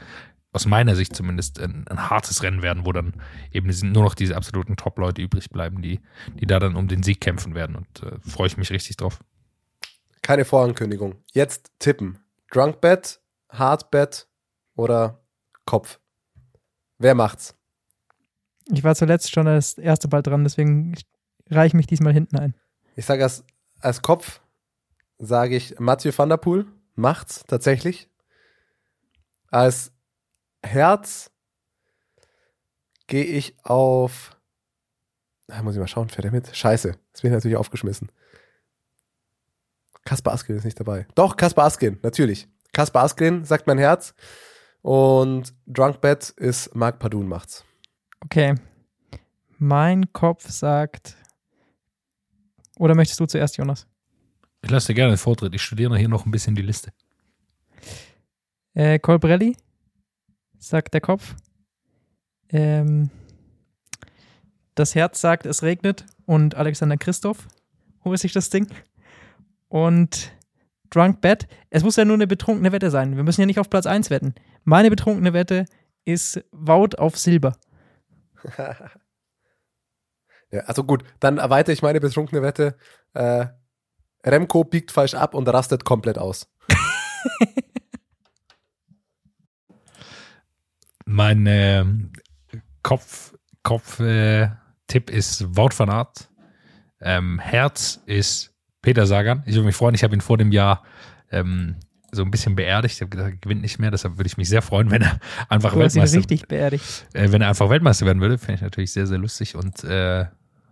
[0.53, 3.15] aus meiner Sicht zumindest ein, ein hartes Rennen werden, wo dann
[3.53, 6.01] eben sind nur noch diese absoluten Top-Leute übrig bleiben, die,
[6.35, 7.77] die da dann um den Sieg kämpfen werden.
[7.77, 9.19] Und äh, freue ich mich richtig drauf.
[10.23, 11.17] Keine Vorankündigung.
[11.33, 12.21] Jetzt tippen.
[12.51, 14.29] Drunk Bet, Hard Bet
[14.77, 15.21] oder
[15.65, 15.99] Kopf?
[16.99, 17.57] Wer macht's?
[18.73, 20.95] Ich war zuletzt schon das erste Mal dran, deswegen
[21.51, 22.55] reiche ich mich diesmal hinten ein.
[22.97, 23.45] Ich sage als,
[23.81, 24.41] als Kopf,
[25.19, 28.09] sage ich Mathieu van der Poel macht's tatsächlich.
[29.51, 29.93] Als
[30.63, 31.31] Herz
[33.07, 34.37] gehe ich auf.
[35.47, 36.55] Da muss ich mal schauen, fährt er mit?
[36.57, 38.11] Scheiße, jetzt bin ich natürlich aufgeschmissen.
[40.05, 41.07] Kaspar Askin ist nicht dabei.
[41.15, 42.49] Doch, Kaspar Askin, natürlich.
[42.73, 44.15] Kaspar Askin sagt mein Herz.
[44.83, 47.65] Und Drunk Bet ist Marc Padun macht's.
[48.23, 48.55] Okay.
[49.59, 51.17] Mein Kopf sagt.
[52.79, 53.87] Oder möchtest du zuerst, Jonas?
[54.65, 55.55] Ich lasse dir gerne den Vortritt.
[55.55, 56.91] Ich studiere hier noch ein bisschen die Liste.
[58.73, 59.59] Äh, Colbrelli,
[60.59, 61.35] sagt der Kopf.
[62.49, 63.11] Ähm,
[64.75, 67.47] das Herz sagt, es regnet und Alexander Christoph
[68.05, 68.67] holt sich das Ding.
[69.69, 70.33] Und
[70.89, 73.17] Drunk Bet, es muss ja nur eine betrunkene Wette sein.
[73.17, 74.35] Wir müssen ja nicht auf Platz 1 wetten.
[74.65, 75.67] Meine betrunkene Wette
[76.07, 77.57] ist Wout auf Silber.
[80.51, 82.77] Ja, also gut, dann erweitere ich meine betrunkene Wette.
[83.13, 83.47] Äh,
[84.25, 86.49] Remco biegt falsch ab und rastet komplett aus.
[91.07, 91.85] Mein äh,
[92.83, 94.49] Kopf, Kopf äh,
[94.87, 96.31] Tipp ist Wout van Aert.
[97.01, 99.43] Ähm, Herz ist Peter Sagan.
[99.47, 100.83] Ich würde mich freuen, ich habe ihn vor dem Jahr
[101.31, 101.77] ähm,
[102.13, 102.95] so ein bisschen beerdigt.
[102.95, 105.19] Ich habe gedacht, er gewinnt nicht mehr, deshalb würde ich mich sehr freuen, wenn er
[105.49, 107.07] einfach Du hast ihn Weltmeister richtig beerdigt.
[107.13, 109.57] äh, wenn er einfach Weltmeister werden würde, fände ich natürlich sehr, sehr lustig.
[109.57, 110.27] Und äh,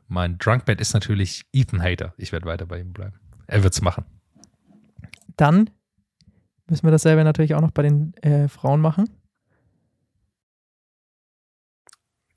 [0.09, 2.15] mein Drunkbet ist natürlich Ethan Hater.
[2.17, 3.22] Ich werde weiter bei ihm bleiben.
[3.47, 4.05] Er wird's machen.
[5.37, 5.71] Dann
[6.69, 9.09] müssen wir dasselbe natürlich auch noch bei den äh, Frauen machen.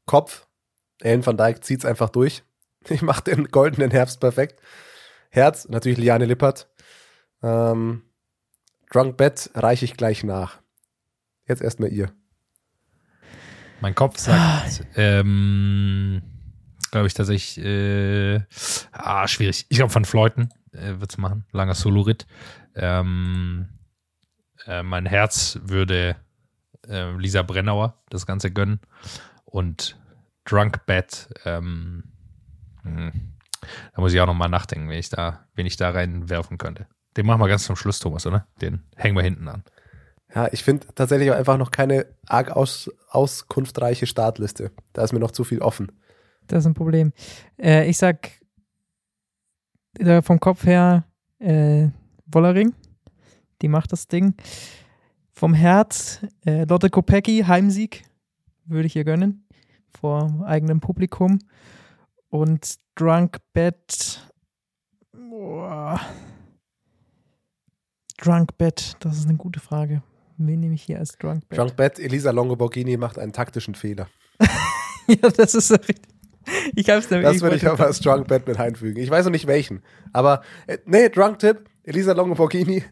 [0.06, 0.48] Kopf,
[1.02, 2.44] Ellen van Dijk zieht's einfach durch.
[2.88, 4.62] Ich mache den goldenen Herbst perfekt.
[5.32, 6.70] Herz, natürlich Liane Lippert.
[7.42, 8.04] Ähm,
[8.92, 10.62] Drunk Bet reiche ich gleich nach.
[11.48, 12.12] Jetzt erstmal ihr.
[13.82, 16.22] Mein Kopf sagt, ähm,
[16.92, 18.40] glaube ich, dass ich, äh,
[18.92, 19.66] ah, schwierig.
[19.70, 21.46] Ich glaube, von Fleuten äh, wird's machen.
[21.52, 22.26] Langer Solo-Ritt.
[22.76, 23.70] Ähm,
[24.68, 26.16] äh, mein Herz würde
[26.88, 28.80] äh, Lisa Brennauer das Ganze gönnen.
[29.46, 29.98] Und
[30.46, 32.04] Drunk Bet, ähm,
[32.84, 33.34] hm,
[33.94, 36.88] da muss ich auch nochmal nachdenken, wen ich da, wen ich da reinwerfen könnte.
[37.18, 38.48] Den machen wir ganz zum Schluss, Thomas, oder?
[38.62, 39.64] Den hängen wir hinten an.
[40.34, 44.72] Ja, ich finde tatsächlich auch einfach noch keine arg aus, auskunftreiche Startliste.
[44.92, 45.92] Da ist mir noch zu viel offen.
[46.48, 47.14] Das ist ein Problem.
[47.58, 48.30] Äh, ich sag
[50.24, 51.06] vom Kopf her
[51.40, 51.88] äh,
[52.26, 52.74] Wollering.
[53.62, 54.36] Die macht das Ding.
[55.32, 58.04] Vom Herz äh, Lotte Kopecki, Heimsieg.
[58.66, 59.48] Würde ich ihr gönnen.
[60.00, 61.40] Vor eigenem Publikum.
[62.30, 64.32] Und Drunk Bet.
[65.12, 66.00] Boah.
[68.18, 70.02] Drunk Bet, das ist eine gute Frage.
[70.38, 71.60] Wen nehme ich hier als Drunk Bet?
[71.60, 74.08] Drunk Bet, Elisa Longoborghini macht einen taktischen Fehler.
[75.08, 76.15] ja, das ist so richtig.
[76.76, 79.02] Ich hab's nämlich Das würde ich aber als Drunk Bet mit einfügen.
[79.02, 79.82] Ich weiß noch nicht welchen.
[80.14, 82.84] Aber, äh, nee, Drunk Tipp, Elisa Longoborghini.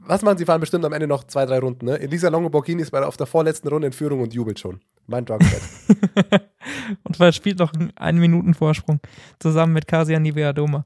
[0.00, 2.00] Was machen sie fahren bestimmt am Ende noch zwei, drei Runden, ne?
[2.00, 4.80] Elisa Longoborghini ist bei, auf der vorletzten Runde in Führung und jubelt schon.
[5.06, 6.42] Mein Drunk Bet.
[7.04, 9.00] und verspielt noch einen, einen Minuten Vorsprung
[9.38, 10.84] zusammen mit Kasia Niveadoma.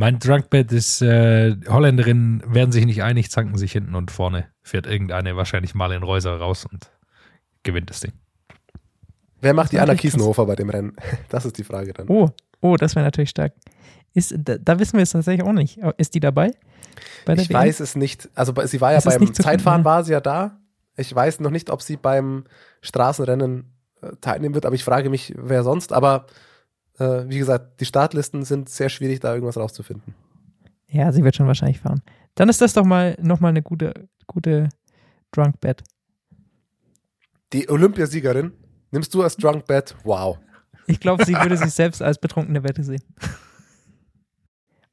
[0.00, 4.86] Mein Drunkbet ist, äh, Holländerinnen werden sich nicht einig, zanken sich hinten und vorne fährt
[4.86, 6.92] irgendeine wahrscheinlich mal in Reuser raus und
[7.64, 8.12] gewinnt das Ding.
[9.40, 9.94] Wer macht die Anna.
[9.94, 10.96] Kiesenhofer bei dem Rennen?
[11.28, 12.08] Das ist die Frage dann.
[12.08, 12.30] Oh,
[12.60, 13.52] oh, das wäre natürlich stark.
[14.14, 15.78] Ist, da, da wissen wir es tatsächlich auch nicht.
[15.96, 16.52] Ist die dabei?
[17.26, 17.54] Ich WM?
[17.54, 18.28] weiß es nicht.
[18.34, 20.58] Also sie war ja Es beim Zeitfahren finden, war sie ja da.
[20.96, 22.44] Ich weiß noch nicht, ob sie beim
[22.80, 23.72] Straßenrennen
[24.02, 25.92] äh, teilnehmen wird, aber ich frage mich, wer sonst.
[25.92, 26.26] Aber
[26.98, 30.14] äh, wie gesagt, die Startlisten sind sehr schwierig, da irgendwas rauszufinden.
[30.88, 32.02] Ja, sie wird schon wahrscheinlich fahren.
[32.34, 34.70] Dann ist das doch mal nochmal eine gute, gute
[35.30, 35.84] Drunk Bet.
[37.52, 38.52] Die Olympiasiegerin
[38.90, 39.94] nimmst du als Drunk Bet?
[40.04, 40.38] Wow.
[40.86, 43.02] Ich glaube, sie würde sich selbst als betrunkene Wette sehen.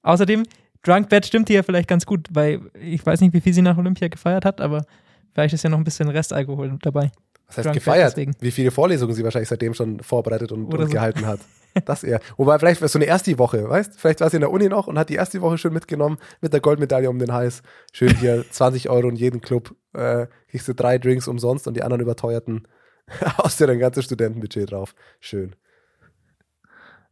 [0.02, 0.44] Außerdem,
[0.84, 3.78] Drunk Bet stimmt hier vielleicht ganz gut, weil ich weiß nicht, wie viel sie nach
[3.78, 4.86] Olympia gefeiert hat, aber
[5.34, 7.12] vielleicht ist ja noch ein bisschen Restalkohol dabei.
[7.48, 8.16] Was heißt Drunk gefeiert?
[8.40, 10.88] Wie viele Vorlesungen sie wahrscheinlich seitdem schon vorbereitet und, und so.
[10.88, 11.40] gehalten hat.
[11.84, 12.22] Das eher.
[12.38, 14.00] Wobei vielleicht war es so eine erste Woche, weißt?
[14.00, 16.54] Vielleicht war sie in der Uni noch und hat die erste Woche schön mitgenommen mit
[16.54, 17.64] der Goldmedaille um den Hals.
[17.92, 19.76] Schön hier 20 Euro in jeden Club.
[19.92, 22.66] Äh, kriegst du drei Drinks umsonst und die anderen überteuerten
[23.38, 24.96] aus dir dein ganzes Studentenbudget drauf.
[25.20, 25.56] Schön.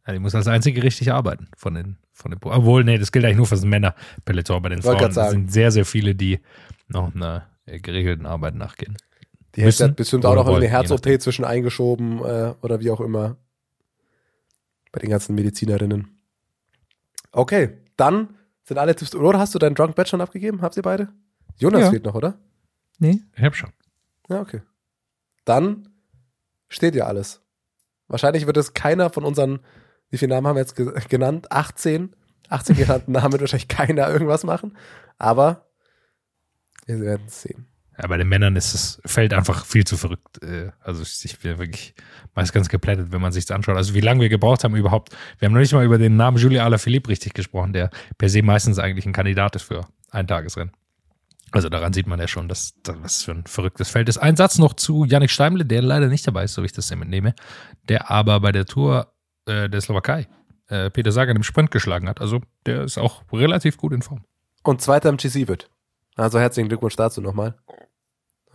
[0.06, 3.24] Ja, die muss als einzige richtig arbeiten von den, von den, obwohl, nee, das gilt
[3.24, 4.60] eigentlich nur für das Männer-Peloton.
[4.62, 5.30] Bei den Wollte Frauen sagen.
[5.30, 6.40] sind sehr, sehr viele, die
[6.88, 8.96] noch einer geregelten Arbeit nachgehen.
[9.54, 13.00] Die Hälfte Müssen hat bestimmt auch noch eine Herz-OP zwischen eingeschoben äh, oder wie auch
[13.00, 13.36] immer.
[14.92, 16.18] Bei den ganzen Medizinerinnen.
[17.32, 19.14] Okay, dann sind alle Tipps.
[19.14, 20.60] Oder hast du deinen Drunk Bet schon abgegeben?
[20.60, 21.08] Habt ihr beide?
[21.56, 21.90] Jonas Ja.
[21.90, 22.38] fehlt noch, oder?
[22.98, 23.20] Nee?
[23.36, 23.70] Ich hab schon.
[24.28, 24.60] Ja, okay.
[25.44, 25.88] Dann
[26.68, 27.42] steht ja alles.
[28.08, 29.60] Wahrscheinlich wird es keiner von unseren,
[30.10, 31.50] wie viele Namen haben wir jetzt ge genannt?
[31.50, 32.14] 18.
[32.48, 34.76] 18 genannten Namen wird wahrscheinlich keiner irgendwas machen.
[35.18, 35.66] Aber
[36.86, 37.66] wir werden es sehen.
[37.96, 40.42] Ja, bei den Männern ist das Feld einfach viel zu verrückt.
[40.42, 41.94] Äh, Also ich bin wirklich
[42.34, 43.76] meist ganz geplättet, wenn man sich das anschaut.
[43.76, 45.16] Also wie lange wir gebraucht haben überhaupt.
[45.38, 48.42] Wir haben noch nicht mal über den Namen Julien Alaphilippe richtig gesprochen, der per se
[48.42, 50.72] meistens eigentlich ein Kandidat ist für ein Tagesrennen.
[51.54, 54.18] Also daran sieht man ja schon, dass das was für ein verrücktes Feld ist.
[54.18, 56.88] Ein Satz noch zu Yannick Steimle, der leider nicht dabei ist, so wie ich das
[56.88, 57.32] hier mitnehme,
[57.88, 59.12] der aber bei der Tour
[59.46, 60.26] äh, der Slowakei
[60.66, 62.20] äh, Peter Sagan im Sprint geschlagen hat.
[62.20, 64.24] Also der ist auch relativ gut in Form.
[64.64, 65.70] Und zweiter im GC wird.
[66.16, 67.54] Also herzlichen Glückwunsch dazu nochmal.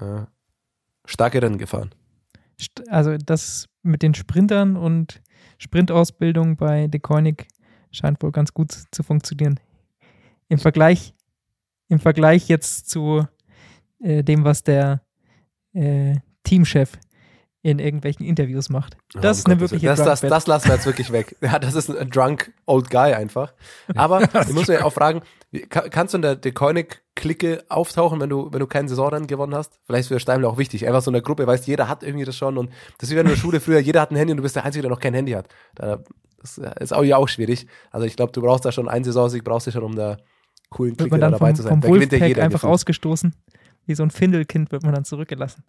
[0.02, 0.28] Ja.
[1.06, 1.96] Starke Rennen gefahren.
[2.90, 5.22] Also das mit den Sprintern und
[5.58, 7.48] Sprintausbildung bei De Koenig
[7.92, 9.60] scheint wohl ganz gut zu funktionieren.
[10.50, 11.14] Im Vergleich,
[11.90, 13.28] im Vergleich jetzt zu
[14.02, 15.02] äh, dem, was der
[15.74, 16.94] äh, Teamchef
[17.62, 18.96] in irgendwelchen Interviews macht.
[19.14, 21.36] Das ist Oh eine Gott, wirkliche das, das, das lassen wir jetzt wirklich weg.
[21.42, 23.54] Ja, das ist ein drunk old guy einfach.
[23.96, 25.22] Aber ich muss mir auch fragen,
[25.70, 29.78] kannst du in der Deconic-Clique auftauchen, wenn du, wenn du kein Saisonrennen gewonnen hast?
[29.86, 30.88] Vielleicht ist für Steimler auch wichtig.
[30.88, 33.26] Einfach so eine Gruppe, weißt, jeder hat irgendwie das schon und das ist wie wenn
[33.26, 34.92] du in der Schule früher, jeder hat ein Handy und du bist der Einzige, der
[34.92, 35.50] noch kein Handy hat.
[35.76, 36.00] Da,
[36.40, 37.68] das ist auch ja auch schwierig.
[37.92, 40.16] Also ich glaube, du brauchst da schon einen Saisonsieg, brauchst du schon, um da
[40.70, 41.70] coolen man da dann dabei vom, zu sein.
[41.72, 42.44] vom Da gewinnt ja jeder.
[42.44, 43.34] einfach ausgestoßen.
[43.86, 45.64] Wie so ein Findelkind wird man dann zurückgelassen.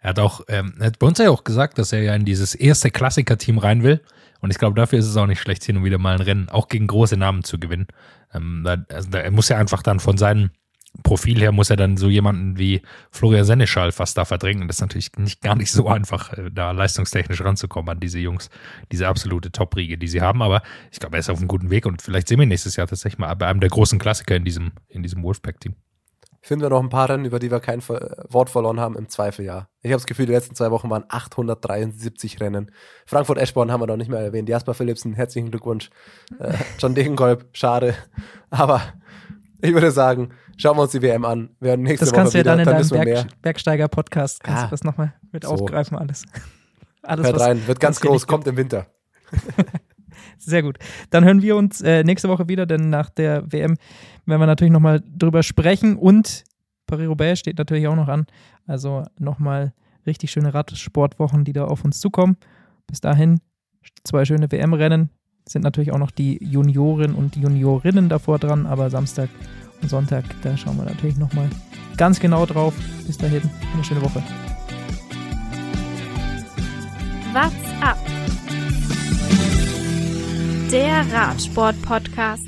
[0.00, 2.24] Er hat auch, ähm, er hat bei uns ja auch gesagt, dass er ja in
[2.24, 4.00] dieses erste Klassiker-Team rein will.
[4.40, 6.48] Und ich glaube, dafür ist es auch nicht schlecht, hin und wieder mal ein Rennen
[6.48, 7.88] auch gegen große Namen zu gewinnen.
[8.32, 10.50] Ähm, da, also da, er muss ja einfach dann von seinem
[11.02, 14.66] Profil her, muss er dann so jemanden wie Florian Seneschal fast da verdrängen.
[14.68, 18.50] Das ist natürlich nicht gar nicht so einfach, äh, da leistungstechnisch ranzukommen an diese Jungs,
[18.90, 20.42] diese absolute Top-Riege, die sie haben.
[20.42, 22.86] Aber ich glaube, er ist auf einem guten Weg und vielleicht sehen wir nächstes Jahr
[22.86, 25.74] tatsächlich mal bei einem der großen Klassiker in diesem, in diesem Wolfpack-Team.
[26.40, 29.08] Finden wir noch ein paar Rennen, über die wir kein Ver- Wort verloren haben, im
[29.08, 29.68] Zweifel ja.
[29.82, 32.70] Ich habe das Gefühl, die letzten zwei Wochen waren 873 Rennen.
[33.06, 34.48] Frankfurt-Eschborn haben wir noch nicht mehr erwähnt.
[34.48, 35.90] Jasper Philipsen, herzlichen Glückwunsch.
[36.38, 37.94] Äh, John Degenkolb, schade.
[38.50, 38.80] Aber
[39.60, 41.50] ich würde sagen, schauen wir uns die WM an.
[41.60, 43.42] Wir werden nächste Das Woche kannst du ja wieder, dann in dann deinem Berg.
[43.42, 45.50] Bergsteiger-Podcast, kannst du das nochmal mit So.
[45.50, 46.24] aufgreifen alles.
[47.02, 48.86] alles Hört was- rein, wird ganz groß, kommt im Winter.
[50.38, 50.78] Sehr gut.
[51.10, 53.76] Dann hören wir uns äh, nächste Woche wieder, denn nach der WM
[54.26, 56.44] werden wir natürlich nochmal drüber sprechen und
[56.86, 58.26] Paris-Roubaix steht natürlich auch noch an.
[58.66, 59.72] Also nochmal
[60.06, 62.36] richtig schöne Radsportwochen, die da auf uns zukommen.
[62.86, 63.40] Bis dahin
[64.04, 65.10] zwei schöne WM-Rennen.
[65.48, 69.30] Sind natürlich auch noch die Junioren und Juniorinnen davor dran, aber Samstag
[69.80, 71.48] und Sonntag, da schauen wir natürlich nochmal
[71.96, 72.74] ganz genau drauf.
[73.06, 73.42] Bis dahin,
[73.72, 74.22] eine schöne Woche.
[77.32, 77.96] What's up?
[80.70, 82.44] Der Radsport-Podcast.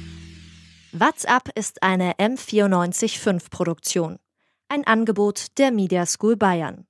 [0.93, 4.19] WhatsApp ist eine M945 Produktion.
[4.69, 6.85] Ein Angebot der Media School Bayern.